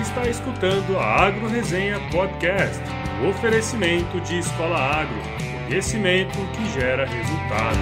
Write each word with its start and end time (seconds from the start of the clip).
está 0.00 0.28
escutando 0.28 0.96
a 0.96 1.26
Agro 1.26 1.48
Resenha 1.48 1.98
Podcast, 2.12 2.80
o 3.22 3.30
oferecimento 3.30 4.20
de 4.20 4.38
Escola 4.38 4.78
Agro, 4.78 5.18
conhecimento 5.66 6.38
que 6.52 6.70
gera 6.70 7.04
resultado. 7.04 7.78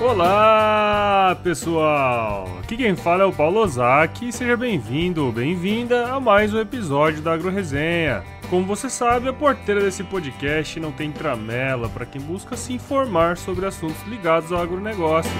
Olá, 0.00 1.38
pessoal! 1.42 2.48
Aqui 2.62 2.78
quem 2.78 2.96
fala 2.96 3.24
é 3.24 3.26
o 3.26 3.32
Paulo 3.32 3.60
Ozaki 3.60 4.32
seja 4.32 4.56
bem-vindo 4.56 5.26
ou 5.26 5.32
bem-vinda 5.32 6.14
a 6.14 6.18
mais 6.18 6.54
um 6.54 6.60
episódio 6.60 7.20
da 7.20 7.34
Agro 7.34 7.50
Resenha. 7.50 8.39
Como 8.50 8.66
você 8.66 8.90
sabe, 8.90 9.28
a 9.28 9.32
porteira 9.32 9.80
desse 9.80 10.02
podcast 10.02 10.80
não 10.80 10.90
tem 10.90 11.12
tramela 11.12 11.88
para 11.88 12.04
quem 12.04 12.20
busca 12.20 12.56
se 12.56 12.72
informar 12.72 13.36
sobre 13.36 13.64
assuntos 13.64 14.02
ligados 14.08 14.50
ao 14.50 14.60
agronegócio. 14.60 15.30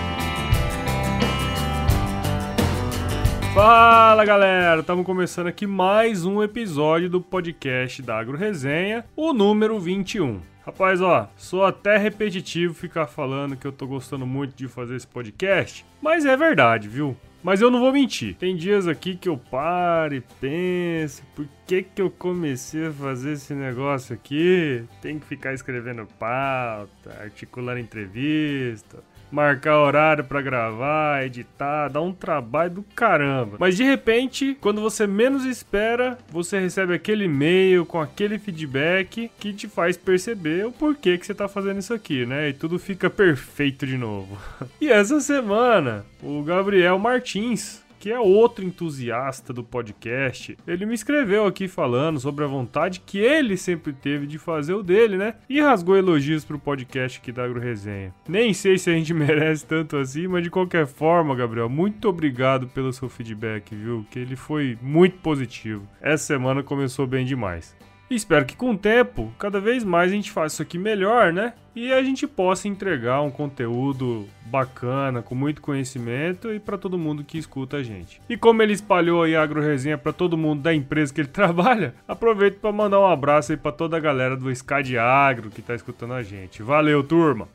Fala 3.52 4.24
galera, 4.24 4.78
estamos 4.78 5.04
começando 5.04 5.48
aqui 5.48 5.66
mais 5.66 6.24
um 6.24 6.40
episódio 6.40 7.10
do 7.10 7.20
podcast 7.20 8.00
da 8.00 8.16
Agro 8.16 8.36
Resenha, 8.36 9.04
o 9.16 9.32
número 9.32 9.80
21. 9.80 10.40
Rapaz, 10.64 11.00
ó, 11.00 11.28
sou 11.36 11.64
até 11.64 11.96
repetitivo 11.96 12.74
ficar 12.74 13.08
falando 13.08 13.56
que 13.56 13.66
eu 13.66 13.72
tô 13.72 13.88
gostando 13.88 14.24
muito 14.24 14.54
de 14.54 14.68
fazer 14.68 14.94
esse 14.94 15.06
podcast, 15.08 15.84
mas 16.00 16.24
é 16.24 16.36
verdade, 16.36 16.88
viu? 16.88 17.16
Mas 17.42 17.62
eu 17.62 17.70
não 17.70 17.80
vou 17.80 17.92
mentir. 17.92 18.36
Tem 18.36 18.54
dias 18.54 18.86
aqui 18.86 19.16
que 19.16 19.28
eu 19.28 19.38
paro 19.38 20.14
e 20.14 20.20
penso, 20.20 21.22
por 21.34 21.48
que 21.66 21.82
que 21.82 22.02
eu 22.02 22.10
comecei 22.10 22.88
a 22.88 22.92
fazer 22.92 23.32
esse 23.32 23.54
negócio 23.54 24.14
aqui? 24.14 24.84
Tem 25.00 25.18
que 25.18 25.26
ficar 25.26 25.54
escrevendo 25.54 26.06
pauta, 26.18 27.16
articulando 27.18 27.78
entrevista, 27.78 29.02
marcar 29.30 29.78
horário 29.78 30.24
para 30.24 30.42
gravar, 30.42 31.24
editar, 31.24 31.88
dá 31.88 32.00
um 32.00 32.12
trabalho 32.12 32.70
do 32.70 32.82
caramba. 32.82 33.56
Mas 33.58 33.76
de 33.76 33.84
repente, 33.84 34.56
quando 34.60 34.80
você 34.80 35.06
menos 35.06 35.44
espera, 35.44 36.18
você 36.28 36.58
recebe 36.58 36.94
aquele 36.94 37.24
e-mail 37.24 37.86
com 37.86 38.00
aquele 38.00 38.38
feedback 38.38 39.30
que 39.38 39.52
te 39.52 39.68
faz 39.68 39.96
perceber 39.96 40.66
o 40.66 40.72
porquê 40.72 41.18
que 41.18 41.26
você 41.26 41.34
tá 41.34 41.48
fazendo 41.48 41.78
isso 41.78 41.94
aqui, 41.94 42.26
né? 42.26 42.48
E 42.48 42.52
tudo 42.52 42.78
fica 42.78 43.08
perfeito 43.08 43.86
de 43.86 43.96
novo. 43.96 44.38
e 44.80 44.88
essa 44.90 45.20
semana, 45.20 46.04
o 46.22 46.42
Gabriel 46.42 46.98
Martins 46.98 47.82
que 48.00 48.10
é 48.10 48.18
outro 48.18 48.64
entusiasta 48.64 49.52
do 49.52 49.62
podcast, 49.62 50.56
ele 50.66 50.86
me 50.86 50.94
escreveu 50.94 51.44
aqui 51.44 51.68
falando 51.68 52.18
sobre 52.18 52.42
a 52.42 52.48
vontade 52.48 53.00
que 53.00 53.18
ele 53.18 53.58
sempre 53.58 53.92
teve 53.92 54.26
de 54.26 54.38
fazer 54.38 54.72
o 54.72 54.82
dele, 54.82 55.18
né? 55.18 55.34
E 55.46 55.60
rasgou 55.60 55.98
elogios 55.98 56.42
pro 56.42 56.58
podcast 56.58 57.18
aqui 57.18 57.30
da 57.30 57.44
Agro 57.44 57.60
Resenha. 57.60 58.14
Nem 58.26 58.54
sei 58.54 58.78
se 58.78 58.88
a 58.88 58.94
gente 58.94 59.12
merece 59.14 59.66
tanto 59.66 59.98
assim, 59.98 60.26
mas 60.26 60.42
de 60.42 60.48
qualquer 60.48 60.86
forma, 60.86 61.36
Gabriel, 61.36 61.68
muito 61.68 62.08
obrigado 62.08 62.66
pelo 62.68 62.90
seu 62.90 63.10
feedback, 63.10 63.74
viu? 63.74 64.06
Que 64.10 64.18
ele 64.18 64.34
foi 64.34 64.78
muito 64.80 65.18
positivo. 65.18 65.86
Essa 66.00 66.24
semana 66.24 66.62
começou 66.62 67.06
bem 67.06 67.26
demais. 67.26 67.76
E 68.10 68.16
espero 68.16 68.44
que 68.44 68.56
com 68.56 68.72
o 68.72 68.76
tempo, 68.76 69.32
cada 69.38 69.60
vez 69.60 69.84
mais 69.84 70.10
a 70.10 70.14
gente 70.16 70.32
faça 70.32 70.54
isso 70.54 70.62
aqui 70.62 70.76
melhor, 70.76 71.32
né? 71.32 71.52
E 71.76 71.92
a 71.92 72.02
gente 72.02 72.26
possa 72.26 72.66
entregar 72.66 73.22
um 73.22 73.30
conteúdo 73.30 74.28
bacana, 74.46 75.22
com 75.22 75.36
muito 75.36 75.62
conhecimento 75.62 76.52
e 76.52 76.58
para 76.58 76.76
todo 76.76 76.98
mundo 76.98 77.22
que 77.22 77.38
escuta 77.38 77.76
a 77.76 77.82
gente. 77.84 78.20
E 78.28 78.36
como 78.36 78.62
ele 78.62 78.72
espalhou 78.72 79.22
aí 79.22 79.36
a 79.36 79.42
Agro 79.44 79.62
Resenha 79.62 79.96
para 79.96 80.12
todo 80.12 80.36
mundo 80.36 80.60
da 80.60 80.74
empresa 80.74 81.14
que 81.14 81.20
ele 81.20 81.28
trabalha, 81.32 81.94
aproveito 82.08 82.58
para 82.58 82.72
mandar 82.72 82.98
um 82.98 83.06
abraço 83.06 83.52
aí 83.52 83.56
para 83.56 83.70
toda 83.70 83.96
a 83.96 84.00
galera 84.00 84.36
do 84.36 84.52
SCAD 84.52 84.98
Agro 84.98 85.48
que 85.48 85.62
tá 85.62 85.76
escutando 85.76 86.14
a 86.14 86.22
gente. 86.24 86.64
Valeu, 86.64 87.04
turma! 87.04 87.46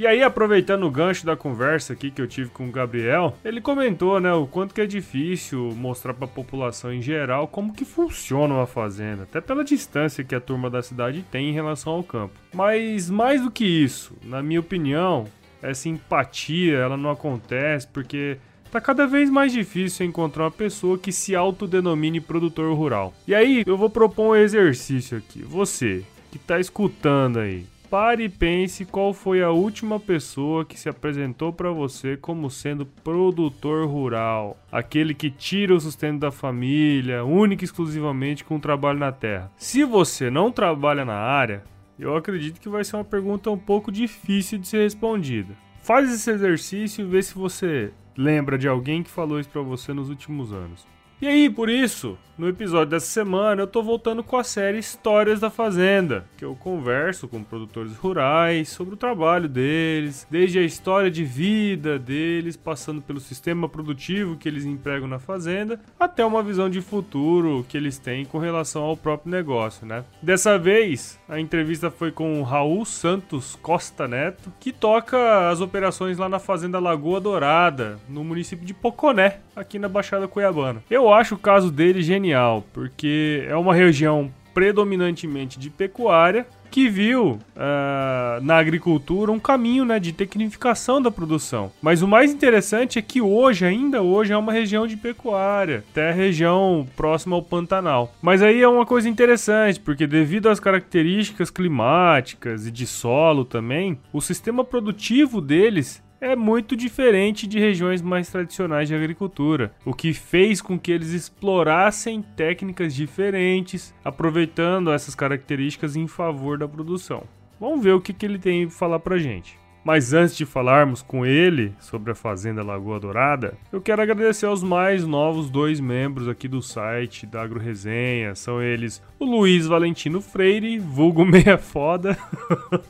E 0.00 0.06
aí, 0.06 0.22
aproveitando 0.22 0.84
o 0.84 0.90
gancho 0.90 1.26
da 1.26 1.36
conversa 1.36 1.92
aqui 1.92 2.10
que 2.10 2.22
eu 2.22 2.26
tive 2.26 2.48
com 2.48 2.66
o 2.66 2.72
Gabriel, 2.72 3.36
ele 3.44 3.60
comentou, 3.60 4.18
né, 4.18 4.32
o 4.32 4.46
quanto 4.46 4.74
que 4.74 4.80
é 4.80 4.86
difícil 4.86 5.74
mostrar 5.76 6.14
para 6.14 6.24
a 6.24 6.26
população 6.26 6.90
em 6.90 7.02
geral 7.02 7.46
como 7.46 7.74
que 7.74 7.84
funciona 7.84 8.54
uma 8.54 8.66
fazenda, 8.66 9.24
até 9.24 9.42
pela 9.42 9.62
distância 9.62 10.24
que 10.24 10.34
a 10.34 10.40
turma 10.40 10.70
da 10.70 10.80
cidade 10.80 11.22
tem 11.30 11.50
em 11.50 11.52
relação 11.52 11.92
ao 11.92 12.02
campo. 12.02 12.32
Mas 12.54 13.10
mais 13.10 13.42
do 13.42 13.50
que 13.50 13.66
isso, 13.66 14.16
na 14.24 14.42
minha 14.42 14.60
opinião, 14.60 15.26
essa 15.60 15.86
empatia, 15.86 16.78
ela 16.78 16.96
não 16.96 17.10
acontece 17.10 17.86
porque 17.86 18.38
Tá 18.70 18.80
cada 18.80 19.04
vez 19.04 19.28
mais 19.28 19.52
difícil 19.52 20.06
encontrar 20.06 20.44
uma 20.44 20.50
pessoa 20.50 20.96
que 20.96 21.10
se 21.10 21.34
autodenomine 21.34 22.20
produtor 22.20 22.72
rural. 22.74 23.12
E 23.26 23.34
aí, 23.34 23.64
eu 23.66 23.76
vou 23.76 23.90
propor 23.90 24.28
um 24.28 24.36
exercício 24.36 25.18
aqui. 25.18 25.42
Você 25.42 26.04
que 26.30 26.38
tá 26.38 26.60
escutando 26.60 27.40
aí, 27.40 27.66
Pare 27.90 28.22
e 28.22 28.28
pense 28.28 28.84
qual 28.84 29.12
foi 29.12 29.42
a 29.42 29.50
última 29.50 29.98
pessoa 29.98 30.64
que 30.64 30.78
se 30.78 30.88
apresentou 30.88 31.52
para 31.52 31.72
você 31.72 32.16
como 32.16 32.48
sendo 32.48 32.86
produtor 32.86 33.88
rural, 33.88 34.56
aquele 34.70 35.12
que 35.12 35.28
tira 35.28 35.74
o 35.74 35.80
sustento 35.80 36.20
da 36.20 36.30
família, 36.30 37.24
única 37.24 37.64
e 37.64 37.66
exclusivamente 37.66 38.44
com 38.44 38.54
o 38.54 38.60
trabalho 38.60 39.00
na 39.00 39.10
terra. 39.10 39.50
Se 39.56 39.82
você 39.82 40.30
não 40.30 40.52
trabalha 40.52 41.04
na 41.04 41.16
área, 41.16 41.64
eu 41.98 42.16
acredito 42.16 42.60
que 42.60 42.68
vai 42.68 42.84
ser 42.84 42.94
uma 42.94 43.04
pergunta 43.04 43.50
um 43.50 43.58
pouco 43.58 43.90
difícil 43.90 44.60
de 44.60 44.68
ser 44.68 44.84
respondida. 44.84 45.52
Faz 45.82 46.14
esse 46.14 46.30
exercício 46.30 47.04
e 47.04 47.08
vê 47.08 47.20
se 47.20 47.34
você 47.34 47.92
lembra 48.16 48.56
de 48.56 48.68
alguém 48.68 49.02
que 49.02 49.10
falou 49.10 49.40
isso 49.40 49.48
para 49.48 49.62
você 49.62 49.92
nos 49.92 50.08
últimos 50.08 50.52
anos. 50.52 50.86
E 51.22 51.28
aí, 51.28 51.50
por 51.50 51.68
isso, 51.68 52.16
no 52.40 52.48
episódio 52.48 52.92
dessa 52.92 53.04
semana 53.04 53.60
eu 53.60 53.66
tô 53.66 53.82
voltando 53.82 54.24
com 54.24 54.38
a 54.38 54.42
série 54.42 54.78
Histórias 54.78 55.40
da 55.40 55.50
Fazenda, 55.50 56.24
que 56.38 56.44
eu 56.46 56.54
converso 56.54 57.28
com 57.28 57.44
produtores 57.44 57.94
rurais 57.94 58.70
sobre 58.70 58.94
o 58.94 58.96
trabalho 58.96 59.46
deles, 59.46 60.26
desde 60.30 60.58
a 60.58 60.62
história 60.62 61.10
de 61.10 61.22
vida 61.22 61.98
deles, 61.98 62.56
passando 62.56 63.02
pelo 63.02 63.20
sistema 63.20 63.68
produtivo 63.68 64.38
que 64.38 64.48
eles 64.48 64.64
empregam 64.64 65.06
na 65.06 65.18
fazenda, 65.18 65.78
até 65.98 66.24
uma 66.24 66.42
visão 66.42 66.70
de 66.70 66.80
futuro 66.80 67.66
que 67.68 67.76
eles 67.76 67.98
têm 67.98 68.24
com 68.24 68.38
relação 68.38 68.84
ao 68.84 68.96
próprio 68.96 69.30
negócio, 69.30 69.86
né? 69.86 70.02
Dessa 70.22 70.58
vez, 70.58 71.20
a 71.28 71.38
entrevista 71.38 71.90
foi 71.90 72.10
com 72.10 72.40
o 72.40 72.42
Raul 72.42 72.86
Santos 72.86 73.54
Costa 73.60 74.08
Neto, 74.08 74.50
que 74.58 74.72
toca 74.72 75.50
as 75.50 75.60
operações 75.60 76.16
lá 76.16 76.26
na 76.26 76.38
Fazenda 76.38 76.78
Lagoa 76.78 77.20
Dourada, 77.20 77.98
no 78.08 78.24
município 78.24 78.64
de 78.64 78.72
Poconé, 78.72 79.40
aqui 79.54 79.78
na 79.78 79.90
Baixada 79.90 80.26
Cuiabana. 80.26 80.82
Eu 80.88 81.09
acho 81.12 81.34
o 81.34 81.38
caso 81.38 81.70
dele 81.70 82.02
genial, 82.02 82.64
porque 82.72 83.44
é 83.48 83.56
uma 83.56 83.74
região 83.74 84.30
predominantemente 84.52 85.58
de 85.58 85.70
pecuária 85.70 86.46
que 86.70 86.88
viu 86.88 87.32
uh, 87.32 88.40
na 88.42 88.56
agricultura 88.56 89.32
um 89.32 89.40
caminho 89.40 89.84
né, 89.84 89.98
de 89.98 90.12
tecnificação 90.12 91.02
da 91.02 91.10
produção. 91.10 91.72
Mas 91.82 92.00
o 92.00 92.08
mais 92.08 92.32
interessante 92.32 92.98
é 92.98 93.02
que 93.02 93.20
hoje, 93.20 93.64
ainda 93.64 94.02
hoje, 94.02 94.32
é 94.32 94.36
uma 94.36 94.52
região 94.52 94.86
de 94.86 94.96
pecuária, 94.96 95.84
até 95.90 96.10
a 96.10 96.14
região 96.14 96.86
próxima 96.96 97.34
ao 97.34 97.42
Pantanal. 97.42 98.14
Mas 98.22 98.40
aí 98.40 98.62
é 98.62 98.68
uma 98.68 98.86
coisa 98.86 99.08
interessante, 99.08 99.80
porque 99.80 100.06
devido 100.06 100.48
às 100.48 100.60
características 100.60 101.50
climáticas 101.50 102.66
e 102.66 102.70
de 102.70 102.86
solo 102.86 103.44
também, 103.44 103.98
o 104.12 104.20
sistema 104.20 104.64
produtivo 104.64 105.40
deles 105.40 106.02
é 106.20 106.36
muito 106.36 106.76
diferente 106.76 107.46
de 107.46 107.58
regiões 107.58 108.02
mais 108.02 108.28
tradicionais 108.28 108.88
de 108.88 108.94
agricultura, 108.94 109.72
o 109.84 109.94
que 109.94 110.12
fez 110.12 110.60
com 110.60 110.78
que 110.78 110.92
eles 110.92 111.10
explorassem 111.10 112.22
técnicas 112.36 112.94
diferentes, 112.94 113.94
aproveitando 114.04 114.92
essas 114.92 115.14
características 115.14 115.96
em 115.96 116.06
favor 116.06 116.58
da 116.58 116.68
produção. 116.68 117.24
Vamos 117.58 117.82
ver 117.82 117.92
o 117.92 118.00
que, 118.00 118.12
que 118.12 118.26
ele 118.26 118.38
tem 118.38 118.66
para 118.66 118.76
falar 118.76 118.98
para 119.00 119.18
gente. 119.18 119.58
Mas 119.82 120.12
antes 120.12 120.36
de 120.36 120.44
falarmos 120.44 121.00
com 121.00 121.24
ele 121.24 121.72
sobre 121.80 122.12
a 122.12 122.14
Fazenda 122.14 122.62
Lagoa 122.62 123.00
Dourada, 123.00 123.54
eu 123.72 123.80
quero 123.80 124.02
agradecer 124.02 124.44
aos 124.44 124.62
mais 124.62 125.06
novos 125.06 125.48
dois 125.48 125.80
membros 125.80 126.28
aqui 126.28 126.46
do 126.46 126.60
site 126.60 127.24
da 127.24 127.42
Agro 127.42 127.58
Resenha. 127.58 128.34
São 128.34 128.62
eles 128.62 129.02
o 129.18 129.24
Luiz 129.24 129.66
Valentino 129.66 130.20
Freire, 130.20 130.78
vulgo 130.78 131.24
meia 131.26 131.56
foda. 131.56 132.16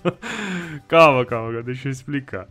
calma, 0.88 1.24
calma, 1.24 1.62
deixa 1.62 1.86
eu 1.86 1.92
explicar. 1.92 2.48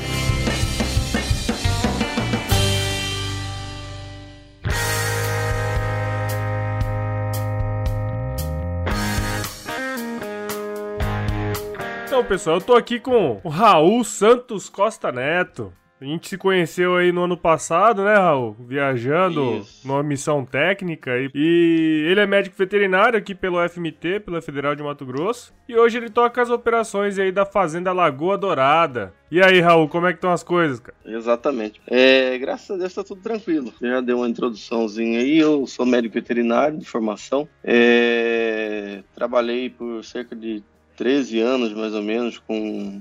Então, 12.04 12.22
pessoal, 12.22 12.56
eu 12.56 12.60
tô 12.60 12.74
aqui 12.74 13.00
com 13.00 13.40
o 13.42 13.48
Raul 13.48 14.04
Santos 14.04 14.68
Costa 14.68 15.10
Neto. 15.10 15.72
A 16.02 16.04
gente 16.04 16.28
se 16.28 16.36
conheceu 16.36 16.96
aí 16.96 17.12
no 17.12 17.22
ano 17.22 17.36
passado, 17.36 18.02
né, 18.02 18.16
Raul? 18.16 18.56
Viajando 18.58 19.58
Isso. 19.58 19.86
numa 19.86 20.02
missão 20.02 20.44
técnica. 20.44 21.12
E, 21.16 21.30
e 21.32 22.08
ele 22.10 22.18
é 22.18 22.26
médico 22.26 22.56
veterinário 22.58 23.16
aqui 23.16 23.36
pelo 23.36 23.56
FMT, 23.68 24.18
pela 24.18 24.42
Federal 24.42 24.74
de 24.74 24.82
Mato 24.82 25.06
Grosso. 25.06 25.54
E 25.68 25.76
hoje 25.76 25.98
ele 25.98 26.10
toca 26.10 26.42
as 26.42 26.50
operações 26.50 27.20
aí 27.20 27.30
da 27.30 27.46
Fazenda 27.46 27.92
Lagoa 27.92 28.36
Dourada. 28.36 29.14
E 29.30 29.40
aí, 29.40 29.60
Raul, 29.60 29.88
como 29.88 30.08
é 30.08 30.12
que 30.12 30.16
estão 30.16 30.32
as 30.32 30.42
coisas, 30.42 30.80
cara? 30.80 30.96
Exatamente. 31.06 31.80
É, 31.86 32.36
graças 32.36 32.68
a 32.72 32.76
Deus 32.76 32.92
tá 32.92 33.04
tudo 33.04 33.22
tranquilo. 33.22 33.72
Já 33.80 34.00
deu 34.00 34.16
uma 34.16 34.28
introduçãozinha 34.28 35.20
aí. 35.20 35.38
Eu 35.38 35.68
sou 35.68 35.86
médico 35.86 36.14
veterinário 36.14 36.78
de 36.78 36.84
formação. 36.84 37.48
É, 37.62 39.04
trabalhei 39.14 39.70
por 39.70 40.02
cerca 40.02 40.34
de 40.34 40.64
13 40.96 41.38
anos, 41.38 41.72
mais 41.72 41.94
ou 41.94 42.02
menos, 42.02 42.38
com, 42.38 43.00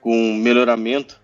com 0.00 0.34
melhoramento 0.34 1.21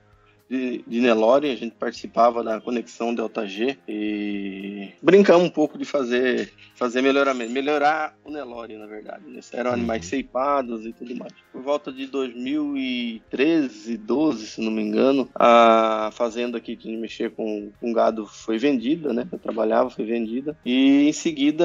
de, 0.49 0.83
de 0.87 1.01
Nelore. 1.01 1.51
A 1.51 1.57
gente 1.57 1.75
participava 1.75 2.43
da 2.43 2.61
conexão 2.61 3.15
Delta 3.15 3.47
G 3.47 3.77
e 3.89 4.91
brincamos 5.03 5.47
um 5.47 5.51
pouco 5.51 5.77
de 5.79 5.85
fazer, 5.85 6.53
fazer 6.75 7.03
melhoramento. 7.03 7.53
Melhorar 7.53 8.17
o 8.25 8.31
Nelore, 8.31 8.77
na 8.77 8.87
verdade. 8.87 9.23
né? 9.27 9.41
Eram 9.53 9.73
animais 9.73 10.07
ceipados 10.07 10.85
e 10.87 10.93
tudo 10.93 11.15
mais. 11.17 11.33
Por 11.53 11.63
volta 11.63 11.93
de 11.93 12.07
2013, 12.07 13.97
12, 13.97 14.47
se 14.47 14.61
não 14.61 14.71
me 14.71 14.83
engano, 14.83 15.29
a 15.35 16.11
fazenda 16.13 16.59
aqui 16.59 16.77
que 16.77 16.89
a 16.89 16.91
gente 16.91 17.01
mexia 17.01 17.31
com, 17.31 17.71
com 17.81 17.93
gado 17.93 18.27
foi 18.27 18.59
vendida, 18.59 19.13
né? 19.13 19.27
Eu 19.31 19.39
trabalhava, 19.39 19.91
foi 19.91 20.05
vendida. 20.05 20.57
E 20.65 21.09
em 21.09 21.13
seguida 21.13 21.65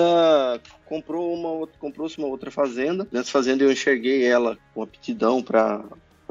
comprou 0.86 1.33
uma 1.33 1.50
outra- 1.50 1.77
comprou-se 1.79 2.18
uma 2.18 2.27
outra 2.27 2.51
fazenda. 2.51 3.07
Nessa 3.12 3.31
fazenda 3.31 3.63
eu 3.63 3.71
enxerguei 3.71 4.24
ela 4.25 4.57
com 4.74 4.81
aptidão 4.81 5.41
para 5.41 5.83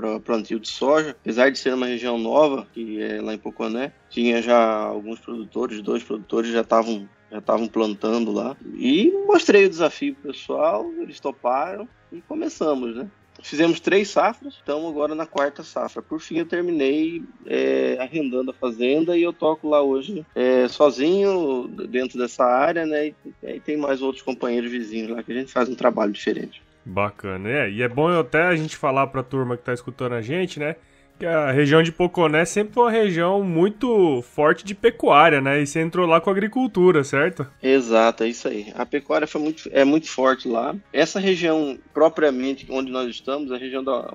para 0.03 0.21
plantio 0.21 0.59
de 0.59 0.69
soja, 0.69 1.11
apesar 1.11 1.51
de 1.51 1.59
ser 1.59 1.75
uma 1.75 1.87
região 1.87 2.19
nova, 2.19 2.67
que 2.73 3.01
é 3.01 3.21
lá 3.21 3.33
em 3.33 3.39
Poconé, 3.39 3.93
tinha 4.11 4.43
já 4.43 4.59
alguns 4.59 5.21
produtores, 5.21 5.81
dois 5.81 6.03
produtores 6.03 6.51
já 6.51 6.63
estavam 6.63 7.09
já 7.31 7.39
estavam 7.39 7.67
plantando 7.67 8.31
lá 8.31 8.55
e 8.77 9.11
mostrei 9.27 9.65
o 9.65 9.71
desafio 9.71 10.15
pessoal, 10.17 10.93
eles 11.01 11.19
toparam 11.19 11.89
e 12.13 12.21
começamos, 12.21 12.95
né? 12.95 13.09
Fizemos 13.43 13.81
três 13.81 14.11
safras, 14.11 14.55
estamos 14.55 14.91
agora 14.91 15.15
na 15.15 15.25
quarta 15.25 15.63
safra. 15.63 16.03
Por 16.03 16.21
fim, 16.21 16.37
eu 16.37 16.45
terminei 16.45 17.23
é, 17.47 17.97
arrendando 17.99 18.51
a 18.51 18.55
fazenda 18.55 19.17
e 19.17 19.23
eu 19.23 19.33
toco 19.33 19.67
lá 19.67 19.83
hoje 19.83 20.27
é, 20.35 20.69
sozinho 20.69 21.69
dentro 21.89 22.19
dessa 22.19 22.45
área, 22.45 22.85
né? 22.85 23.09
E, 23.09 23.15
e 23.43 23.61
tem 23.61 23.79
mais 23.79 24.03
outros 24.03 24.23
companheiros 24.23 24.71
vizinhos 24.71 25.11
lá 25.11 25.23
que 25.23 25.33
a 25.33 25.35
gente 25.35 25.51
faz 25.51 25.71
um 25.71 25.75
trabalho 25.75 26.13
diferente. 26.13 26.63
Bacana, 26.85 27.49
é. 27.49 27.71
E 27.71 27.83
é 27.83 27.89
bom 27.89 28.09
até 28.09 28.43
a 28.43 28.57
gente 28.57 28.77
falar 28.77 29.07
pra 29.07 29.23
turma 29.23 29.57
que 29.57 29.63
tá 29.63 29.73
escutando 29.73 30.15
a 30.15 30.23
gente, 30.23 30.59
né? 30.59 30.77
Que 31.19 31.27
a 31.27 31.53
região 31.53 31.83
de 31.83 31.93
Poconé 31.93 32.45
sempre 32.45 32.75
foi 32.75 32.83
uma 32.85 32.91
região 32.91 33.45
muito 33.45 34.23
forte 34.23 34.65
de 34.65 34.75
pecuária, 34.75 35.41
né? 35.41 35.63
E 35.63 35.67
você 35.67 35.81
entrou 35.81 36.07
lá 36.07 36.21
com 36.21 36.31
agricultura, 36.31 37.05
certo? 37.05 37.47
Exato, 37.63 38.25
é 38.25 38.29
isso 38.29 38.49
aí. 38.49 38.73
A 38.75 38.85
pecuária 38.85 39.27
foi 39.27 39.41
muito, 39.41 39.71
é 39.73 39.85
muito 39.85 40.09
forte 40.09 40.49
lá. 40.49 40.75
Essa 40.93 41.21
região, 41.21 41.79
propriamente 41.95 42.67
onde 42.69 42.91
nós 42.91 43.09
estamos, 43.09 43.53
a 43.53 43.57
região 43.57 43.85
da, 43.85 44.11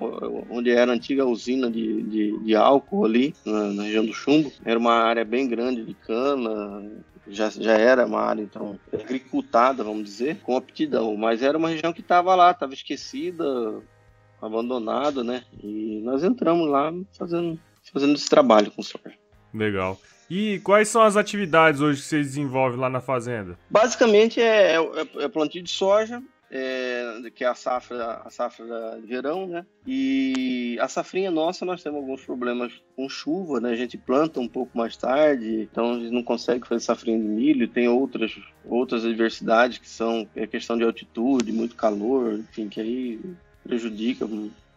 onde 0.50 0.70
era 0.70 0.92
a 0.92 0.94
antiga 0.94 1.24
usina 1.24 1.70
de, 1.70 2.02
de, 2.02 2.38
de 2.40 2.54
álcool 2.54 3.06
ali, 3.06 3.34
na, 3.46 3.72
na 3.72 3.82
região 3.84 4.04
do 4.04 4.12
Chumbo, 4.12 4.52
era 4.64 4.78
uma 4.78 4.94
área 4.94 5.24
bem 5.24 5.48
grande 5.48 5.84
de 5.84 5.94
cana, 5.94 6.82
já, 7.28 7.50
já 7.50 7.72
era 7.72 8.06
uma 8.06 8.20
área, 8.20 8.42
então, 8.42 8.78
agricultada, 8.92 9.84
vamos 9.84 10.04
dizer, 10.04 10.38
com 10.40 10.56
aptidão. 10.56 11.16
Mas 11.16 11.42
era 11.42 11.58
uma 11.58 11.68
região 11.68 11.92
que 11.92 12.00
estava 12.00 12.34
lá, 12.34 12.50
estava 12.50 12.74
esquecida, 12.74 13.44
abandonada, 14.40 15.22
né? 15.22 15.44
E 15.62 16.00
nós 16.04 16.24
entramos 16.24 16.68
lá 16.68 16.92
fazendo, 17.16 17.58
fazendo 17.92 18.14
esse 18.14 18.28
trabalho 18.28 18.70
com 18.70 18.82
soja. 18.82 19.14
Legal. 19.52 19.98
E 20.30 20.60
quais 20.60 20.88
são 20.88 21.02
as 21.02 21.16
atividades 21.16 21.80
hoje 21.80 22.02
que 22.02 22.08
vocês 22.08 22.26
desenvolvem 22.26 22.78
lá 22.78 22.90
na 22.90 23.00
fazenda? 23.00 23.58
Basicamente 23.70 24.40
é, 24.40 24.76
é, 24.76 25.24
é 25.24 25.28
plantio 25.28 25.62
de 25.62 25.70
soja, 25.70 26.22
é, 26.50 27.30
que 27.34 27.44
é 27.44 27.46
a 27.46 27.54
safra, 27.54 28.22
a 28.24 28.30
safra 28.30 28.98
de 29.00 29.06
verão, 29.06 29.46
né? 29.46 29.66
E 29.86 30.78
a 30.80 30.88
safrinha 30.88 31.30
nossa, 31.30 31.64
nós 31.64 31.82
temos 31.82 32.00
alguns 32.00 32.24
problemas 32.24 32.72
com 32.96 33.08
chuva, 33.08 33.60
né? 33.60 33.70
A 33.70 33.76
gente 33.76 33.98
planta 33.98 34.40
um 34.40 34.48
pouco 34.48 34.76
mais 34.76 34.96
tarde, 34.96 35.68
então 35.70 35.92
a 35.92 35.98
gente 35.98 36.12
não 36.12 36.22
consegue 36.22 36.66
fazer 36.66 36.80
safrinha 36.80 37.18
de 37.18 37.24
milho. 37.24 37.68
Tem 37.68 37.88
outras, 37.88 38.34
outras 38.64 39.04
adversidades 39.04 39.78
que 39.78 39.88
são 39.88 40.28
é 40.34 40.46
questão 40.46 40.76
de 40.76 40.84
altitude, 40.84 41.52
muito 41.52 41.76
calor, 41.76 42.34
enfim, 42.34 42.68
que 42.68 42.80
aí 42.80 43.20
prejudica 43.62 44.26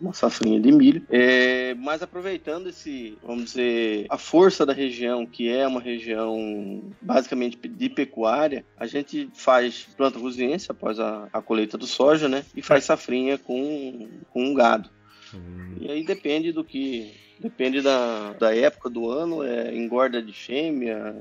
uma 0.02 0.14
safrinha 0.14 0.60
de 0.60 0.72
milho. 0.72 1.06
É, 1.10 1.74
mas 1.76 2.02
aproveitando 2.02 2.68
esse, 2.68 3.18
vamos 3.24 3.46
dizer, 3.46 4.08
a 4.10 4.18
força 4.18 4.66
da 4.66 4.74
região, 4.74 5.26
que 5.26 5.50
é 5.50 5.66
uma 5.68 5.80
região 5.80 6.84
basicamente 7.02 7.58
de 7.58 7.90
pecuária, 7.90 8.66
a 8.76 8.88
gente 8.88 9.30
faz 9.34 9.88
planta 9.96 10.18
rosinense 10.18 10.72
após 10.72 11.00
a, 11.00 11.30
a 11.32 11.42
colheita 11.42 11.78
do 11.78 11.86
soja, 11.86 12.28
né? 12.28 12.44
E 12.56 12.62
faz 12.62 12.86
safrinha 12.86 13.38
com, 13.38 14.08
com 14.32 14.44
um 14.44 14.54
gado. 14.54 14.90
Hum, 15.34 15.76
E 15.80 15.92
aí 15.92 16.04
depende 16.04 16.52
do 16.52 16.64
que. 16.64 17.20
Depende 17.40 17.82
da, 17.82 18.34
da 18.34 18.56
época 18.56 18.88
do 18.88 19.10
ano, 19.10 19.44
é 19.44 19.76
engorda 19.76 20.22
de 20.22 20.32
fêmea, 20.32 21.16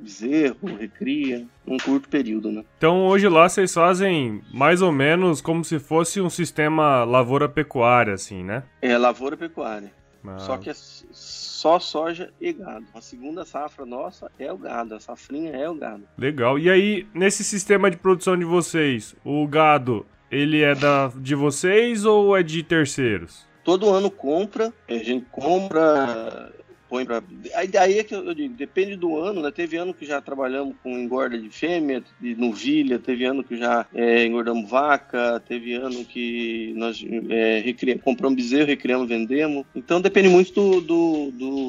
bezerro, 0.00 0.76
recria, 0.78 1.46
um 1.66 1.76
curto 1.76 2.08
período, 2.08 2.50
né? 2.50 2.64
Então 2.78 3.06
hoje 3.06 3.28
lá 3.28 3.48
vocês 3.48 3.72
fazem 3.72 4.42
mais 4.52 4.82
ou 4.82 4.90
menos 4.92 5.40
como 5.40 5.64
se 5.64 5.78
fosse 5.78 6.20
um 6.20 6.30
sistema 6.30 7.04
lavoura-pecuária, 7.04 8.14
assim, 8.14 8.42
né? 8.42 8.64
É 8.82 8.96
lavoura 8.96 9.36
pecuária. 9.36 9.92
Ah, 10.26 10.38
Só 10.38 10.58
que 10.58 10.70
é 10.70 10.74
só 10.74 11.78
soja 11.78 12.30
e 12.40 12.52
gado. 12.52 12.86
A 12.94 13.00
segunda 13.00 13.44
safra 13.44 13.84
nossa 13.86 14.30
é 14.38 14.52
o 14.52 14.56
gado, 14.56 14.94
a 14.94 15.00
safrinha 15.00 15.52
é 15.52 15.68
o 15.68 15.74
gado. 15.74 16.04
Legal. 16.16 16.58
E 16.58 16.70
aí, 16.70 17.06
nesse 17.14 17.44
sistema 17.44 17.90
de 17.90 17.96
produção 17.96 18.36
de 18.36 18.44
vocês, 18.44 19.14
o 19.24 19.46
gado, 19.46 20.06
ele 20.30 20.62
é 20.62 20.74
da, 20.74 21.08
de 21.16 21.34
vocês 21.34 22.04
ou 22.04 22.36
é 22.36 22.42
de 22.42 22.62
terceiros? 22.62 23.46
Todo 23.64 23.90
ano 23.90 24.10
compra, 24.10 24.72
a 24.88 24.94
gente 24.94 25.26
compra, 25.30 26.50
põe 26.90 27.04
pra. 27.06 27.22
Aí 27.54 27.68
daí 27.68 27.98
é 28.00 28.04
que 28.04 28.14
eu 28.14 28.34
digo, 28.34 28.54
depende 28.54 28.96
do 28.96 29.16
ano, 29.16 29.40
né? 29.40 29.50
Teve 29.50 29.76
ano 29.76 29.94
que 29.94 30.04
já 30.04 30.20
trabalhamos 30.20 30.74
com 30.82 30.90
engorda 30.98 31.38
de 31.38 31.48
fêmea, 31.48 32.02
de 32.20 32.34
novilha, 32.34 32.98
teve 32.98 33.24
ano 33.24 33.44
que 33.44 33.56
já 33.56 33.86
é, 33.94 34.26
engordamos 34.26 34.68
vaca, 34.68 35.40
teve 35.46 35.74
ano 35.74 36.04
que 36.04 36.74
nós 36.76 37.02
é, 37.30 37.60
recria- 37.60 37.98
compramos 37.98 38.36
bezerro, 38.42 38.66
recriamos, 38.66 39.08
vendemos. 39.08 39.64
Então 39.74 40.00
depende 40.00 40.28
muito 40.28 40.52
do, 40.52 40.80
do, 40.80 41.30
do 41.30 41.59